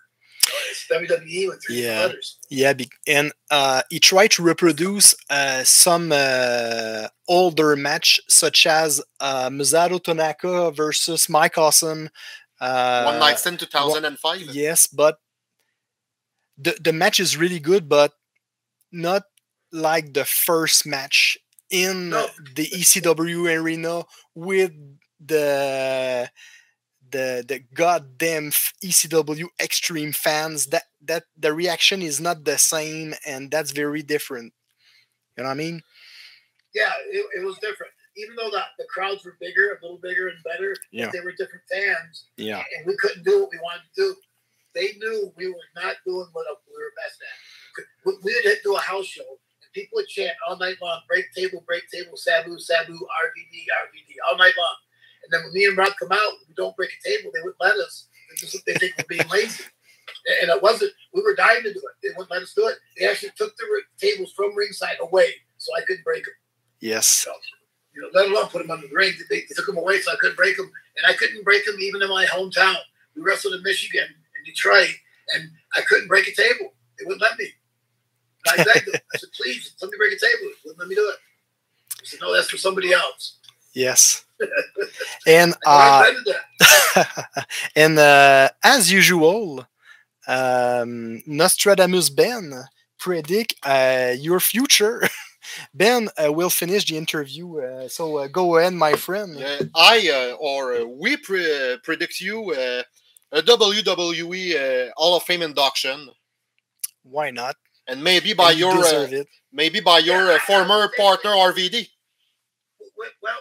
It's 0.70 0.86
WWE 0.90 1.48
with 1.48 1.62
three 1.66 1.82
Yeah. 1.82 2.06
letters. 2.06 2.38
Yeah, 2.50 2.72
and 3.06 3.32
uh, 3.50 3.82
he 3.90 4.00
tried 4.00 4.30
to 4.32 4.42
reproduce 4.42 5.14
uh, 5.30 5.64
some 5.64 6.10
uh, 6.12 7.08
older 7.28 7.76
match, 7.76 8.20
such 8.28 8.66
as 8.66 9.02
uh, 9.20 9.48
Masato 9.50 10.02
Tanaka 10.02 10.70
versus 10.70 11.28
Mike 11.28 11.58
Awesome. 11.58 12.10
Uh, 12.60 13.04
One 13.04 13.18
night 13.20 13.38
stand 13.38 13.60
2005. 13.60 14.40
Yes, 14.52 14.86
but 14.86 15.18
the 16.56 16.76
the 16.82 16.92
match 16.92 17.20
is 17.20 17.36
really 17.36 17.60
good, 17.60 17.88
but 17.88 18.12
not 18.90 19.22
like 19.70 20.14
the 20.14 20.24
first 20.24 20.86
match 20.86 21.38
in 21.70 22.10
No. 22.10 22.26
the 22.56 22.66
ECW 22.66 23.46
arena 23.60 24.04
with 24.34 24.72
the 25.20 26.30
the 27.10 27.44
the 27.46 27.60
goddamn 27.74 28.50
ECW 28.84 29.46
extreme 29.60 30.12
fans. 30.12 30.66
That 30.66 30.84
that 31.02 31.24
the 31.36 31.52
reaction 31.52 32.02
is 32.02 32.20
not 32.20 32.44
the 32.44 32.58
same, 32.58 33.14
and 33.26 33.50
that's 33.50 33.72
very 33.72 34.02
different. 34.02 34.52
You 35.36 35.44
know 35.44 35.48
what 35.50 35.54
I 35.54 35.58
mean? 35.58 35.82
Yeah, 36.74 36.90
it, 37.10 37.24
it 37.40 37.44
was 37.44 37.56
different. 37.58 37.92
Even 38.16 38.34
though 38.34 38.50
the, 38.50 38.62
the 38.78 38.84
crowds 38.92 39.24
were 39.24 39.36
bigger, 39.40 39.70
a 39.70 39.82
little 39.82 39.98
bigger 40.02 40.28
and 40.28 40.38
better, 40.42 40.74
Yeah. 40.90 41.10
they 41.12 41.20
were 41.20 41.32
different 41.32 41.62
fans, 41.70 42.26
Yeah. 42.36 42.62
and 42.76 42.86
we 42.86 42.96
couldn't 42.98 43.22
do 43.24 43.40
what 43.42 43.50
we 43.52 43.58
wanted 43.58 43.86
to 43.94 44.02
do. 44.02 44.16
They 44.74 44.92
knew 44.98 45.32
we 45.36 45.48
were 45.48 45.70
not 45.76 45.96
doing 46.04 46.26
what 46.32 46.46
we 46.66 46.74
were 46.74 46.92
best 46.98 47.22
at. 47.22 47.84
We, 48.04 48.34
would 48.44 48.58
do 48.64 48.76
a 48.76 48.80
house 48.80 49.06
show, 49.06 49.22
and 49.62 49.72
people 49.72 49.96
would 49.96 50.08
chant 50.08 50.34
all 50.48 50.58
night 50.58 50.76
long, 50.82 51.00
break 51.08 51.26
table, 51.32 51.62
break 51.66 51.88
table, 51.90 52.16
Sabu, 52.16 52.58
Sabu, 52.58 52.92
RVD, 52.94 53.54
RVD, 53.70 54.10
all 54.28 54.36
night 54.36 54.54
long. 54.58 54.76
And 55.28 55.32
then 55.32 55.44
when 55.44 55.52
me 55.52 55.66
and 55.66 55.76
Rob 55.76 55.92
come 56.00 56.10
out, 56.10 56.32
we 56.48 56.54
don't 56.54 56.74
break 56.74 56.88
a 56.88 57.08
table, 57.08 57.30
they 57.34 57.40
wouldn't 57.40 57.60
let 57.60 57.76
us. 57.76 58.08
They 58.30 58.36
just 58.36 58.64
they 58.64 58.72
think 58.74 58.94
we're 58.96 59.04
being 59.04 59.28
lazy. 59.28 59.64
And 60.40 60.50
it 60.50 60.62
wasn't, 60.62 60.92
we 61.12 61.20
were 61.20 61.34
dying 61.34 61.62
to 61.64 61.72
do 61.72 61.78
it. 61.78 61.94
They 62.02 62.08
wouldn't 62.16 62.30
let 62.30 62.40
us 62.40 62.54
do 62.54 62.66
it. 62.66 62.76
They 62.96 63.06
actually 63.06 63.32
took 63.36 63.54
the 63.58 63.82
tables 63.98 64.32
from 64.32 64.56
ringside 64.56 64.96
away 65.02 65.34
so 65.58 65.70
I 65.76 65.82
couldn't 65.82 66.04
break 66.04 66.24
them. 66.24 66.32
Yes. 66.80 67.06
So, 67.06 67.32
you 67.94 68.00
know, 68.00 68.08
let 68.14 68.30
alone 68.30 68.48
put 68.48 68.62
them 68.62 68.70
under 68.70 68.88
the 68.88 68.94
ring. 68.94 69.12
They, 69.28 69.40
they 69.40 69.54
took 69.54 69.66
them 69.66 69.76
away 69.76 70.00
so 70.00 70.12
I 70.12 70.16
couldn't 70.16 70.36
break 70.36 70.56
them. 70.56 70.70
And 70.96 71.06
I 71.06 71.12
couldn't 71.14 71.44
break 71.44 71.66
them 71.66 71.76
even 71.78 72.00
in 72.00 72.08
my 72.08 72.24
hometown. 72.24 72.76
We 73.14 73.22
wrestled 73.22 73.52
in 73.54 73.62
Michigan, 73.62 74.06
in 74.06 74.44
Detroit, 74.46 74.94
and 75.34 75.50
I 75.76 75.82
couldn't 75.82 76.08
break 76.08 76.26
a 76.26 76.34
table. 76.34 76.72
They 76.98 77.04
wouldn't 77.04 77.22
let 77.22 77.38
me. 77.38 77.50
And 78.46 78.60
I 78.60 78.64
begged 78.64 78.86
them. 78.86 79.00
I 79.14 79.18
said, 79.18 79.28
please, 79.36 79.74
let 79.82 79.90
me 79.90 79.98
break 79.98 80.12
a 80.12 80.18
table. 80.18 80.52
They 80.64 80.68
wouldn't 80.70 80.78
let 80.78 80.88
me 80.88 80.94
do 80.94 81.08
it. 81.08 81.16
I 82.00 82.04
said, 82.04 82.20
no, 82.22 82.34
that's 82.34 82.48
for 82.48 82.56
somebody 82.56 82.92
else. 82.92 83.38
Yes. 83.74 84.24
And 85.26 85.54
uh, 85.64 86.04
and 87.76 87.98
uh, 87.98 88.48
as 88.62 88.90
usual, 88.90 89.66
um, 90.26 91.22
Nostradamus 91.26 92.10
Ben 92.10 92.52
predict 92.98 93.54
uh, 93.64 94.14
your 94.18 94.40
future. 94.40 95.02
ben 95.74 96.08
uh, 96.22 96.32
will 96.32 96.50
finish 96.50 96.86
the 96.86 96.96
interview, 96.96 97.58
uh, 97.60 97.88
so 97.88 98.18
uh, 98.18 98.28
go 98.28 98.56
ahead, 98.56 98.74
my 98.74 98.94
friend. 98.96 99.44
Uh, 99.44 99.62
I 99.74 100.08
uh, 100.10 100.36
or 100.36 100.74
uh, 100.74 100.84
we 100.84 101.16
pre- 101.16 101.78
predict 101.82 102.20
you 102.20 102.52
uh, 102.52 102.82
a 103.32 103.42
WWE 103.42 104.54
uh, 104.88 104.90
Hall 104.96 105.16
of 105.16 105.22
Fame 105.24 105.42
induction, 105.42 106.08
Why 107.02 107.30
not? 107.30 107.56
and 107.86 108.02
maybe 108.02 108.32
by 108.32 108.50
And 108.50 108.58
you 108.58 108.66
your 108.66 108.84
uh, 108.86 109.06
it. 109.12 109.28
maybe 109.52 109.80
by 109.80 109.98
your 109.98 110.30
uh, 110.32 110.38
former 110.38 110.88
partner 110.96 111.30
RVD. 111.30 111.88
With, 112.96 113.12
well, 113.22 113.38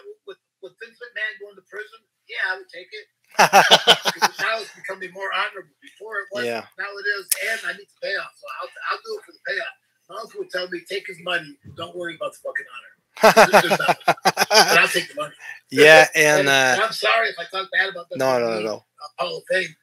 with, 0.68 0.76
Vince 0.76 1.00
McMahon 1.00 1.32
going 1.40 1.56
to 1.56 1.64
prison, 1.64 2.00
yeah, 2.28 2.52
I 2.52 2.60
would 2.60 2.68
take 2.68 2.92
it. 2.92 3.06
Now 4.40 4.60
it's 4.60 4.72
becoming 4.74 5.12
more 5.12 5.28
honorable. 5.32 5.74
Before 5.82 6.16
it 6.20 6.28
wasn't. 6.32 6.48
Yeah. 6.48 6.64
Now 6.78 6.88
it 6.88 7.06
is, 7.20 7.28
and 7.50 7.60
I 7.66 7.72
need 7.76 7.88
the 7.88 8.00
payoff. 8.08 8.32
So 8.36 8.46
I'll, 8.60 8.70
I'll 8.90 9.02
do 9.04 9.18
it 9.18 9.24
for 9.26 9.32
the 9.32 9.44
payoff. 9.46 9.76
My 10.08 10.16
uncle 10.22 10.40
would 10.40 10.50
tell 10.50 10.68
me, 10.68 10.80
take 10.88 11.06
his 11.06 11.18
money. 11.22 11.56
Don't 11.76 11.96
worry 11.96 12.16
about 12.16 12.32
the 12.32 12.38
fucking 12.44 12.66
honor. 12.72 12.92
I'll 14.80 14.88
take 14.88 15.08
the 15.08 15.14
money. 15.16 15.34
yeah, 15.70 16.06
and 16.14 16.48
uh, 16.48 16.78
I'm 16.82 16.92
sorry 16.92 17.28
if 17.28 17.36
I 17.38 17.44
talk 17.44 17.68
bad 17.72 17.90
about 17.90 18.08
that. 18.08 18.18
no, 18.18 18.38
no, 18.38 18.54
no, 18.54 18.60
no. 18.60 18.84
Hall 19.18 19.38
of 19.38 19.44
Fame. 19.50 19.74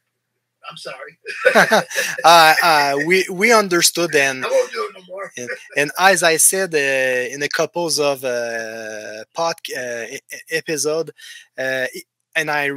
I'm 0.70 0.78
sorry. 0.78 1.18
uh, 2.24 2.54
uh, 2.64 2.98
we 3.06 3.26
we 3.32 3.52
understood 3.54 4.16
and 4.16 4.46
I 4.46 4.50
won't 4.50 4.72
do 4.72 4.84
it 4.90 4.94
no 4.98 5.04
more. 5.08 5.32
and 5.78 5.92
as 6.00 6.24
I 6.24 6.38
said 6.38 6.74
uh, 6.74 7.34
in 7.34 7.42
a 7.44 7.50
couple 7.50 7.88
of 7.88 8.24
uh, 8.24 9.24
pod 9.34 9.56
uh, 9.78 10.06
episode, 10.52 11.12
uh, 11.58 11.88
and 12.36 12.50
I 12.52 12.72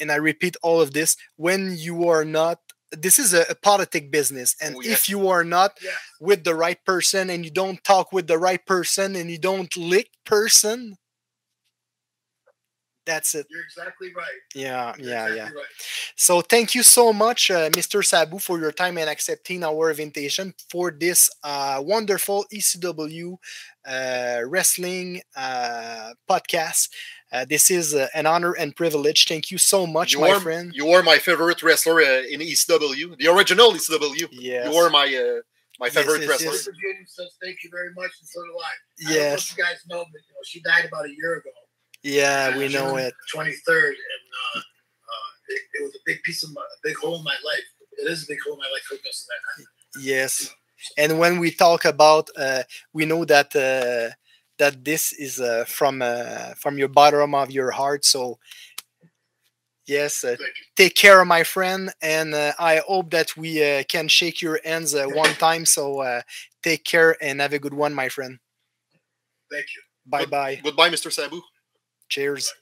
and 0.00 0.10
I 0.12 0.16
repeat 0.16 0.56
all 0.62 0.80
of 0.80 0.92
this: 0.92 1.16
when 1.36 1.74
you 1.76 2.08
are 2.08 2.24
not, 2.24 2.60
this 2.92 3.18
is 3.18 3.32
a, 3.34 3.44
a 3.50 3.54
politic 3.54 4.10
business, 4.10 4.54
and 4.60 4.76
Oh, 4.76 4.80
if 4.84 5.08
you 5.08 5.28
are 5.28 5.44
not 5.44 5.78
Yeah. 5.82 5.90
with 6.20 6.44
the 6.44 6.54
right 6.54 6.82
person, 6.84 7.30
and 7.30 7.44
you 7.44 7.50
don't 7.50 7.82
talk 7.84 8.12
with 8.12 8.26
the 8.26 8.38
right 8.38 8.64
person, 8.64 9.16
and 9.16 9.30
you 9.30 9.38
don't 9.38 9.74
lick 9.76 10.10
person, 10.24 10.96
that's 13.06 13.34
it. 13.34 13.46
You're 13.50 13.62
exactly 13.62 14.08
right. 14.16 14.40
Yeah, 14.54 14.94
You're 14.98 15.08
yeah, 15.08 15.22
exactly 15.28 15.36
yeah. 15.36 15.44
Right. 15.44 15.74
So 16.16 16.40
thank 16.42 16.74
you 16.74 16.82
so 16.82 17.12
much, 17.12 17.50
uh, 17.50 17.70
Mr. 17.70 18.02
Sabu, 18.02 18.38
for 18.38 18.58
your 18.58 18.72
time 18.72 18.98
and 18.98 19.08
accepting 19.08 19.64
our 19.64 19.90
invitation 19.90 20.54
for 20.70 20.90
this 20.90 21.30
uh, 21.44 21.80
wonderful 21.84 22.46
ECW 22.52 23.38
uh, 23.86 24.40
wrestling 24.46 25.22
uh, 25.36 26.10
podcast. 26.28 26.90
Uh, 27.32 27.44
this 27.48 27.70
is 27.70 27.94
uh, 27.94 28.08
an 28.14 28.26
honor 28.26 28.52
and 28.52 28.74
privilege. 28.76 29.26
Thank 29.26 29.50
you 29.50 29.58
so 29.58 29.86
much, 29.86 30.14
You 30.14 30.20
my 30.20 30.30
are, 30.30 30.40
friend. 30.40 30.72
you 30.74 30.88
are 30.90 31.02
my 31.02 31.18
favorite 31.18 31.62
wrestler 31.62 32.00
uh, 32.00 32.22
in 32.30 32.40
ECW, 32.40 33.16
the 33.18 33.28
original 33.32 33.72
ECW. 33.72 34.28
Yes. 34.32 34.72
You 34.72 34.78
are 34.78 34.90
my 34.90 35.06
uh, 35.06 35.40
my 35.78 35.88
favorite 35.90 36.20
yes, 36.22 36.28
wrestler. 36.30 36.52
yes. 36.52 36.68
Thank 37.42 37.58
you 37.64 37.70
very 37.70 37.92
much, 37.94 38.10
and 38.20 38.28
so 38.28 38.40
do 38.42 38.56
I. 38.58 38.64
I 39.08 39.12
don't 39.12 39.12
know 39.12 39.30
Yes. 39.32 39.50
if 39.50 39.56
you 39.58 39.64
guys 39.64 39.78
know, 39.88 39.98
but 40.04 40.20
you 40.26 40.32
know, 40.34 40.42
she 40.44 40.60
died 40.62 40.84
about 40.86 41.04
a 41.06 41.10
year 41.14 41.34
ago. 41.36 41.50
Yeah, 42.06 42.56
we 42.56 42.68
know 42.68 42.96
it. 42.96 43.14
23rd, 43.34 43.88
and 43.88 44.26
uh, 44.54 44.58
uh, 44.58 45.30
it, 45.48 45.60
it 45.74 45.82
was 45.82 45.94
a 45.96 45.98
big 46.06 46.22
piece 46.22 46.44
of 46.44 46.52
my, 46.54 46.60
a 46.60 46.80
big 46.84 46.96
hole 46.96 47.16
in 47.16 47.24
my 47.24 47.34
life. 47.44 47.64
It 47.98 48.08
is 48.08 48.22
a 48.22 48.26
big 48.28 48.38
hole 48.44 48.54
in 48.54 48.60
my 48.60 48.66
life 48.66 48.82
for 48.88 48.94
us 48.94 49.26
that 49.28 49.60
night. 49.60 49.66
Yes. 49.98 50.54
And 50.96 51.18
when 51.18 51.40
we 51.40 51.50
talk 51.50 51.84
about, 51.84 52.30
uh, 52.38 52.62
we 52.92 53.06
know 53.06 53.24
that 53.24 53.56
uh, 53.56 54.14
that 54.58 54.84
this 54.84 55.12
is 55.14 55.40
uh, 55.40 55.64
from 55.66 56.00
uh, 56.00 56.54
from 56.54 56.78
your 56.78 56.86
bottom 56.86 57.34
of 57.34 57.50
your 57.50 57.72
heart. 57.72 58.04
So 58.04 58.38
yes, 59.84 60.22
uh, 60.22 60.36
take 60.76 60.94
care, 60.94 61.24
my 61.24 61.42
friend, 61.42 61.92
and 62.00 62.34
uh, 62.34 62.52
I 62.56 62.82
hope 62.86 63.10
that 63.10 63.36
we 63.36 63.64
uh, 63.64 63.82
can 63.88 64.06
shake 64.06 64.40
your 64.40 64.60
hands 64.64 64.94
uh, 64.94 65.06
one 65.06 65.34
time. 65.40 65.66
So 65.66 66.02
uh, 66.02 66.22
take 66.62 66.84
care 66.84 67.16
and 67.20 67.40
have 67.40 67.52
a 67.52 67.58
good 67.58 67.74
one, 67.74 67.94
my 67.94 68.08
friend. 68.08 68.38
Thank 69.50 69.66
you. 69.74 69.82
Bye 70.06 70.26
bye. 70.26 70.60
Goodbye, 70.62 70.90
Mr. 70.90 71.10
Sabu. 71.10 71.42
Cheers. 72.08 72.52